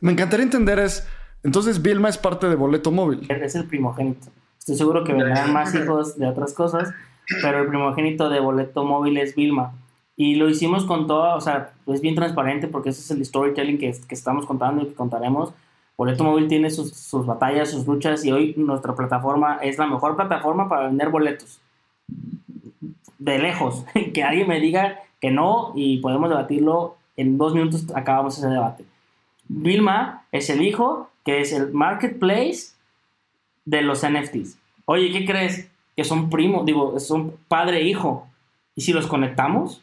[0.00, 1.06] me encantaría entender es,
[1.42, 3.26] entonces Vilma es parte de Boleto Móvil.
[3.28, 4.28] Es el primogénito.
[4.58, 6.92] Estoy seguro que vendrán más hijos de otras cosas,
[7.42, 9.74] pero el primogénito de boleto móvil es Vilma.
[10.16, 13.78] Y lo hicimos con todo, o sea, es bien transparente porque ese es el storytelling
[13.78, 15.52] que, que estamos contando y que contaremos.
[15.96, 20.16] Boleto móvil tiene sus, sus batallas, sus luchas y hoy nuestra plataforma es la mejor
[20.16, 21.60] plataforma para vender boletos.
[23.18, 23.84] De lejos.
[24.14, 26.96] que alguien me diga que no y podemos debatirlo.
[27.16, 28.84] En dos minutos acabamos ese debate.
[29.48, 32.74] Vilma es el hijo que es el marketplace
[33.64, 34.58] de los NFTs.
[34.84, 35.68] Oye, ¿qué crees?
[35.96, 38.28] Que son primos, digo, son padre e hijo.
[38.74, 39.82] ¿Y si los conectamos?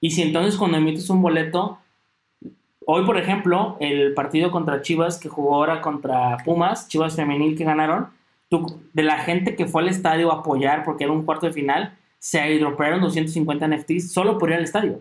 [0.00, 1.78] Y si entonces cuando emites un boleto,
[2.86, 7.64] hoy por ejemplo, el partido contra Chivas que jugó ahora contra Pumas, Chivas femenil que
[7.64, 8.10] ganaron,
[8.92, 11.96] de la gente que fue al estadio a apoyar porque era un cuarto de final,
[12.18, 15.00] se airdropearon 250 NFTs solo por ir al estadio.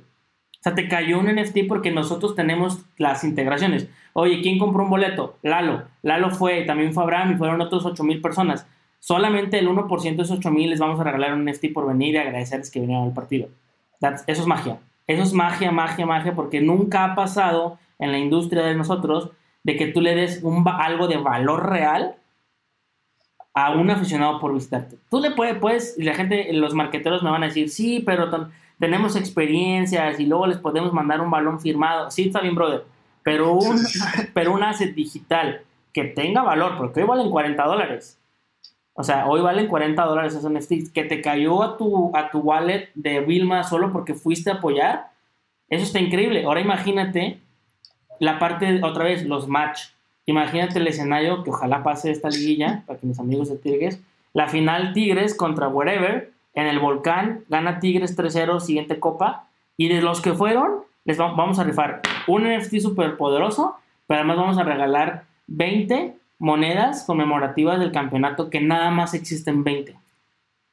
[0.59, 3.89] O sea, te cayó un NFT porque nosotros tenemos las integraciones.
[4.13, 5.37] Oye, ¿quién compró un boleto?
[5.41, 5.83] Lalo.
[6.03, 8.65] Lalo fue, también fue Abraham y fueron otros 8 mil personas.
[9.03, 12.13] Solamente el 1% de esos 8 mil les vamos a regalar un NFT por venir
[12.15, 13.49] y agradecerles que vinieron al partido.
[13.99, 14.79] That's- eso es magia.
[15.07, 19.31] Eso es magia, magia, magia, porque nunca ha pasado en la industria de nosotros
[19.63, 22.15] de que tú le des un, algo de valor real
[23.53, 24.95] a un aficionado por visitarte.
[25.09, 28.29] Tú le puedes, puedes, y la gente, los marqueteros me van a decir, sí, pero
[28.79, 32.09] tenemos experiencias y luego les podemos mandar un balón firmado.
[32.09, 32.85] Sí, está bien, brother.
[33.21, 33.81] Pero un,
[34.33, 35.59] pero un asset digital
[35.91, 38.17] que tenga valor, porque hoy valen 40 dólares.
[38.95, 40.89] O sea, hoy valen 40 dólares esos NFTs.
[40.91, 45.09] Que te cayó a tu, a tu wallet de Vilma solo porque fuiste a apoyar.
[45.69, 46.45] Eso está increíble.
[46.45, 47.39] Ahora imagínate
[48.19, 49.81] la parte, otra vez, los match.
[50.25, 53.99] Imagínate el escenario que ojalá pase esta liguilla, para que mis amigos de Tigres.
[54.33, 59.47] La final Tigres contra Wherever, en el volcán, gana Tigres 3-0, siguiente copa.
[59.75, 63.75] Y de los que fueron, les va- vamos a rifar un NFT súper poderoso,
[64.07, 69.95] pero además vamos a regalar 20 monedas conmemorativas del campeonato que nada más existen 20.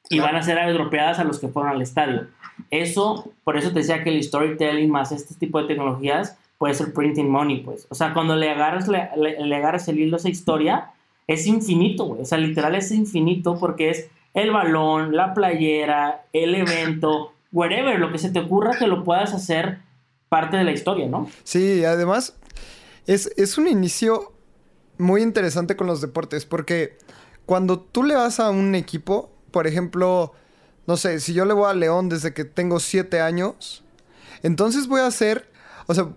[0.09, 2.27] Y van a ser airdropeadas a los que fueron al estadio.
[2.69, 6.93] Eso, por eso te decía que el storytelling más este tipo de tecnologías puede ser
[6.93, 7.87] printing money, pues.
[7.89, 10.91] O sea, cuando le agarras, le, le- le agarras el hilo a esa historia,
[11.27, 12.21] es infinito, güey.
[12.21, 18.11] O sea, literal es infinito porque es el balón, la playera, el evento, wherever, lo
[18.11, 19.79] que se te ocurra que lo puedas hacer
[20.29, 21.29] parte de la historia, ¿no?
[21.43, 22.37] Sí, además
[23.07, 24.30] es, es un inicio
[25.01, 26.97] muy interesante con los deportes porque
[27.45, 30.33] cuando tú le vas a un equipo, por ejemplo,
[30.87, 33.83] no sé, si yo le voy a León desde que tengo siete años,
[34.43, 35.49] entonces voy a hacer,
[35.87, 36.07] o sea,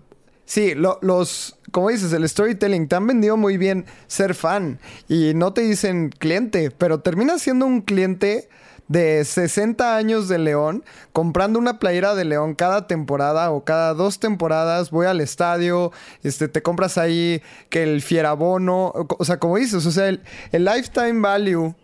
[0.45, 4.79] sí, lo- los, como dices, el storytelling, te han vendido muy bien ser fan
[5.09, 8.47] y no te dicen cliente, pero terminas siendo un cliente
[8.87, 14.19] de 60 años de León, comprando una playera de León cada temporada o cada dos
[14.19, 15.91] temporadas, voy al estadio,
[16.23, 20.21] este, te compras ahí que el fierabono, o, sea, como dices, o sea, el,
[20.51, 21.75] el lifetime value,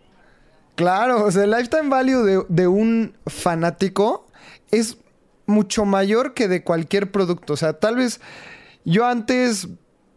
[0.76, 4.26] claro, o sea, el lifetime value de, de un fanático
[4.70, 4.98] es
[5.46, 8.20] mucho mayor que de cualquier producto, o sea, tal vez
[8.84, 9.68] yo antes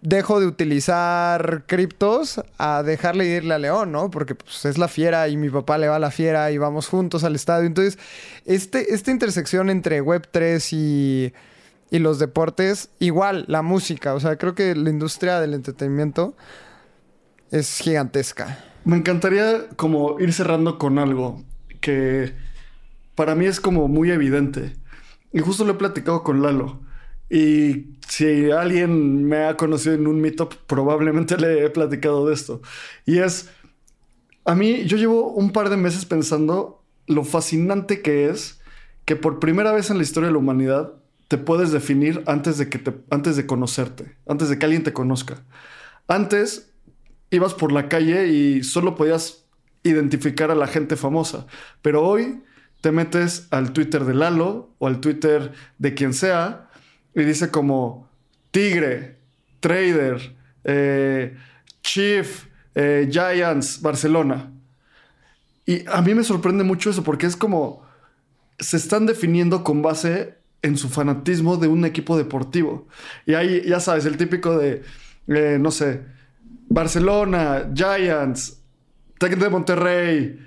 [0.06, 4.12] dejo de utilizar criptos a dejarle irle a León, ¿no?
[4.12, 6.88] Porque pues, es la fiera y mi papá le va a la fiera y vamos
[6.88, 7.66] juntos al estadio.
[7.66, 7.98] Entonces,
[8.46, 11.34] este, esta intersección entre Web3 y,
[11.90, 16.36] y los deportes, igual la música, o sea, creo que la industria del entretenimiento
[17.52, 18.64] es gigantesca.
[18.84, 21.44] Me encantaría como ir cerrando con algo
[21.82, 22.34] que
[23.16, 24.76] para mí es como muy evidente.
[25.34, 26.85] Y justo lo he platicado con Lalo.
[27.36, 32.62] Y si alguien me ha conocido en un meetup, probablemente le he platicado de esto.
[33.06, 33.50] Y es,
[34.46, 38.62] a mí yo llevo un par de meses pensando lo fascinante que es
[39.04, 40.94] que por primera vez en la historia de la humanidad
[41.28, 44.94] te puedes definir antes de que te, antes de conocerte, antes de que alguien te
[44.94, 45.44] conozca.
[46.08, 46.72] Antes
[47.32, 49.44] ibas por la calle y solo podías
[49.84, 51.48] identificar a la gente famosa,
[51.82, 52.44] pero hoy
[52.80, 56.65] te metes al Twitter de Lalo o al Twitter de quien sea
[57.16, 58.10] y dice como
[58.52, 59.18] Tigre,
[59.62, 61.36] Trader, eh,
[61.82, 62.46] Chief,
[62.76, 64.52] eh, Giants, Barcelona.
[65.66, 67.84] Y a mí me sorprende mucho eso porque es como
[68.60, 72.88] se están definiendo con base en su fanatismo de un equipo deportivo.
[73.26, 74.84] Y ahí, ya sabes, el típico de,
[75.28, 76.02] eh, no sé,
[76.70, 78.62] Barcelona, Giants,
[79.18, 80.40] Tec de Monterrey,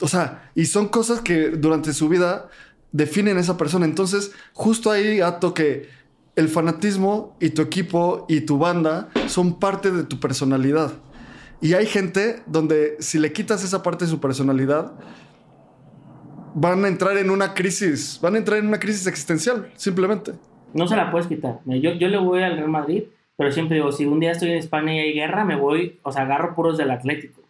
[0.00, 2.50] o sea, y son cosas que durante su vida
[2.92, 3.84] definen esa persona.
[3.84, 5.88] Entonces, justo ahí ato que
[6.36, 10.92] el fanatismo y tu equipo y tu banda son parte de tu personalidad.
[11.60, 14.92] Y hay gente donde si le quitas esa parte de su personalidad,
[16.54, 20.32] van a entrar en una crisis, van a entrar en una crisis existencial, simplemente.
[20.74, 21.60] No se la puedes quitar.
[21.66, 23.04] Yo, yo le voy al Real Madrid,
[23.36, 26.12] pero siempre digo, si un día estoy en España y hay guerra, me voy, o
[26.12, 27.42] sea, agarro puros del Atlético.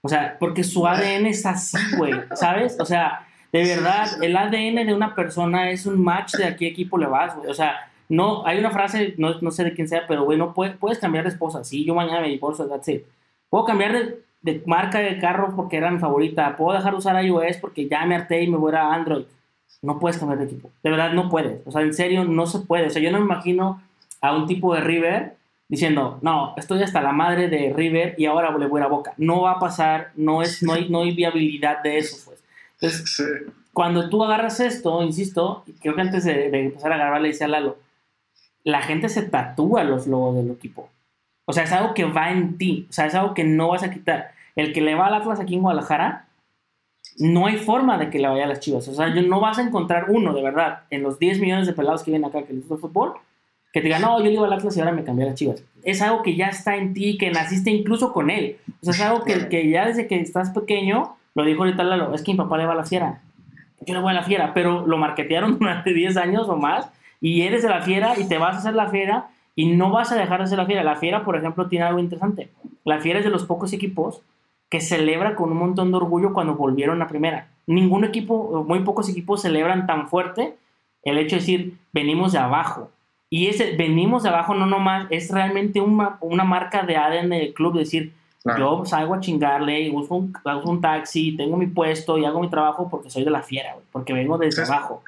[0.00, 2.76] O sea, porque su ADN es así, güey, ¿sabes?
[2.78, 6.66] O sea, de verdad, el ADN de una persona es un match de a qué
[6.66, 7.48] equipo le vas, güey.
[7.48, 10.52] O sea, no, hay una frase, no, no sé de quién sea, pero güey, no
[10.52, 11.62] puedes, puedes cambiar de esposa.
[11.62, 13.04] Sí, yo mañana me divorcio, that's it.
[13.48, 16.56] Puedo cambiar de, de, marca de carro porque era mi favorita.
[16.56, 19.26] Puedo dejar de usar iOS porque ya me harté y me voy a Android.
[19.82, 20.72] No puedes cambiar de equipo.
[20.82, 21.64] De verdad, no puedes.
[21.64, 22.88] O sea, en serio, no se puede.
[22.88, 23.80] O sea, yo no me imagino
[24.20, 25.36] a un tipo de River
[25.68, 29.14] diciendo, no, estoy hasta la madre de River y ahora le voy a Boca.
[29.16, 32.16] No va a pasar, no, es, no, hay, no hay viabilidad de eso,
[32.84, 37.28] Entonces, cuando tú agarras esto, insisto, creo que antes de, de empezar a grabar le
[37.28, 37.78] decía a Lalo,
[38.62, 40.88] la gente se tatúa los logos del equipo.
[41.46, 42.86] O sea, es algo que va en ti.
[42.88, 44.32] O sea, es algo que no vas a quitar.
[44.56, 46.28] El que le va al Atlas aquí en Guadalajara,
[47.18, 48.88] no hay forma de que le vaya a las chivas.
[48.88, 52.02] O sea, no vas a encontrar uno, de verdad, en los 10 millones de pelados
[52.02, 53.14] que vienen acá que les gusta el fútbol,
[53.72, 55.38] que te diga, no, yo le iba al Atlas y ahora me cambié a las
[55.38, 55.62] chivas.
[55.82, 58.58] Es algo que ya está en ti, que naciste incluso con él.
[58.80, 62.14] O sea, es algo que, que ya desde que estás pequeño, lo dijo ahorita Lalo,
[62.14, 63.22] es que mi papá le va a la fiera.
[63.80, 67.42] Yo le voy a la fiera, pero lo marketearon durante 10 años o más y
[67.42, 70.16] eres de la fiera y te vas a hacer la fiera y no vas a
[70.16, 70.82] dejar de ser la fiera.
[70.82, 72.50] La fiera, por ejemplo, tiene algo interesante.
[72.84, 74.22] La fiera es de los pocos equipos
[74.68, 77.48] que celebra con un montón de orgullo cuando volvieron a primera.
[77.66, 80.56] Ningún equipo, muy pocos equipos celebran tan fuerte
[81.02, 82.90] el hecho de decir, venimos de abajo.
[83.30, 87.54] Y ese venimos de abajo no nomás, es realmente una, una marca de ADN del
[87.54, 88.12] club, decir,
[88.58, 90.34] yo salgo a chingarle, uso un,
[90.64, 94.12] un, taxi, tengo mi puesto y hago mi trabajo porque soy de la fiera, porque
[94.12, 95.02] vengo desde abajo.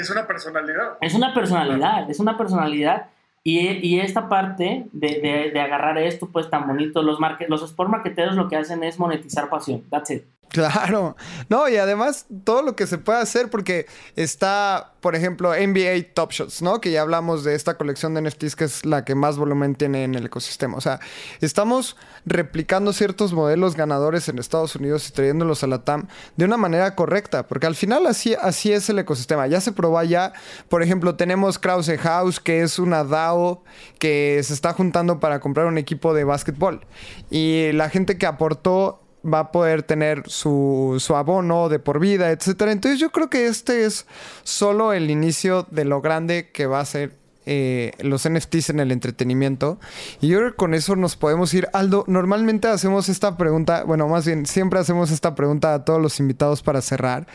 [0.00, 0.96] Es una personalidad.
[1.00, 3.06] Es una personalidad, es una personalidad.
[3.44, 7.62] Y, y esta parte de, de, de, agarrar esto, pues tan bonito, los, market, los
[7.62, 9.82] sport marketeros lo que hacen es monetizar pasión.
[9.90, 10.24] That's it.
[10.52, 11.16] Claro.
[11.48, 13.86] No, y además todo lo que se puede hacer porque
[14.16, 16.78] está, por ejemplo, NBA Top Shots, ¿no?
[16.78, 20.04] Que ya hablamos de esta colección de NFTs que es la que más volumen tiene
[20.04, 20.76] en el ecosistema.
[20.76, 21.00] O sea,
[21.40, 21.96] estamos
[22.26, 26.94] replicando ciertos modelos ganadores en Estados Unidos y trayéndolos a la TAM de una manera
[26.94, 29.46] correcta, porque al final así, así es el ecosistema.
[29.46, 30.34] Ya se probó ya,
[30.68, 33.64] por ejemplo, tenemos Krause House, que es una DAO
[33.98, 36.86] que se está juntando para comprar un equipo de básquetbol.
[37.30, 42.30] Y la gente que aportó va a poder tener su, su, abono de por vida,
[42.30, 42.72] etcétera.
[42.72, 44.06] Entonces yo creo que este es
[44.42, 48.92] solo el inicio de lo grande que va a ser eh, los NFTs en el
[48.92, 49.78] entretenimiento.
[50.20, 51.68] Y yo creo que con eso nos podemos ir.
[51.72, 56.20] Aldo, normalmente hacemos esta pregunta, bueno, más bien siempre hacemos esta pregunta a todos los
[56.20, 57.26] invitados para cerrar.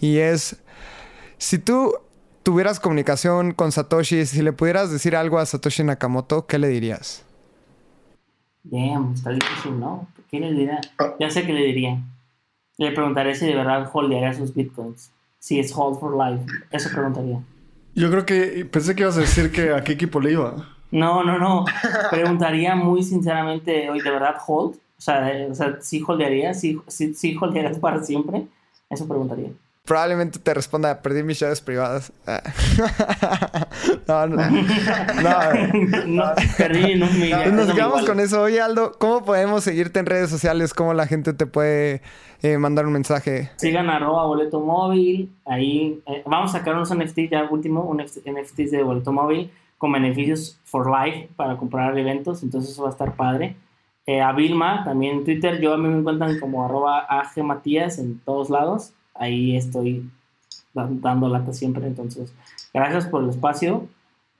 [0.00, 0.56] Y es,
[1.38, 1.94] si tú
[2.42, 7.24] tuvieras comunicación con Satoshi, si le pudieras decir algo a Satoshi Nakamoto, ¿qué le dirías?
[8.64, 10.06] Damn, está difícil, ¿no?
[10.34, 10.80] ¿Qué le diría?
[11.20, 11.96] Ya sé qué le diría.
[12.76, 15.12] Le preguntaré si de verdad holdearía sus bitcoins.
[15.38, 16.44] Si es hold for life.
[16.72, 17.40] Eso preguntaría.
[17.94, 20.56] Yo creo que pensé que ibas a decir que a qué equipo le iba.
[20.90, 21.66] No, no, no.
[22.10, 24.74] Preguntaría muy sinceramente, hoy de verdad hold.
[24.74, 28.44] O sea, o sea sí holdearía, sí, sí, sí holdearías para siempre.
[28.90, 29.50] Eso preguntaría.
[29.86, 32.10] Probablemente te responda, perdí mis llaves privadas.
[34.08, 36.24] no, no, no, no,
[36.56, 37.54] perdí un millón.
[37.54, 38.40] Nos quedamos con eso.
[38.40, 40.72] Oye, Aldo, ¿cómo podemos seguirte en redes sociales?
[40.72, 42.00] ¿Cómo la gente te puede
[42.40, 43.50] eh, mandar un mensaje?
[43.56, 45.30] Sigan arroba boleto móvil.
[45.44, 49.92] Ahí eh, vamos a sacar unos NFTs ya último, un NFTs de boleto móvil con
[49.92, 52.42] beneficios for life para comprar eventos.
[52.42, 53.54] Entonces eso va a estar padre.
[54.06, 55.60] Eh, a Vilma, también en Twitter.
[55.60, 57.06] Yo a mí me encuentran como arroba
[57.36, 60.10] Matías en todos lados ahí estoy
[60.72, 61.86] dando lata siempre.
[61.86, 62.32] Entonces,
[62.72, 63.88] gracias por el espacio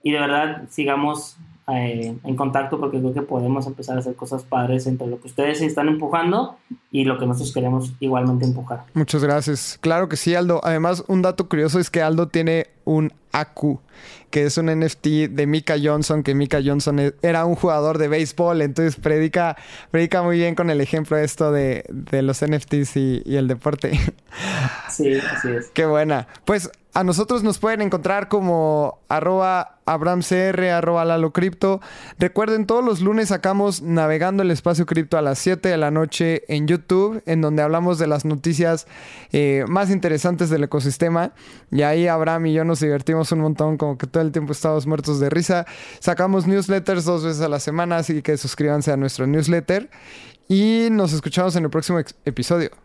[0.03, 1.37] y de verdad sigamos
[1.67, 5.27] eh, en contacto porque creo que podemos empezar a hacer cosas padres entre lo que
[5.27, 6.57] ustedes están empujando
[6.91, 8.83] y lo que nosotros queremos igualmente empujar.
[8.93, 9.79] Muchas gracias.
[9.81, 10.61] Claro que sí, Aldo.
[10.63, 13.81] Además, un dato curioso es que Aldo tiene un ACU,
[14.29, 18.07] que es un NFT de Mika Johnson, que Mika Johnson e-, era un jugador de
[18.09, 19.57] béisbol, entonces predica,
[19.89, 23.99] predica muy bien con el ejemplo esto de, de los NFTs y, y, el deporte.
[24.89, 25.67] sí, así es.
[25.73, 26.27] Qué buena.
[26.45, 31.81] Pues a nosotros nos pueden encontrar como arroba abramcr, arroba lalocripto.
[32.17, 36.43] Recuerden, todos los lunes sacamos Navegando el Espacio Cripto a las 7 de la noche
[36.47, 38.87] en YouTube, en donde hablamos de las noticias
[39.33, 41.33] eh, más interesantes del ecosistema.
[41.69, 44.87] Y ahí Abraham y yo nos divertimos un montón, como que todo el tiempo estamos
[44.87, 45.65] muertos de risa.
[45.99, 49.89] Sacamos newsletters dos veces a la semana, así que suscríbanse a nuestro newsletter.
[50.47, 52.84] Y nos escuchamos en el próximo episodio.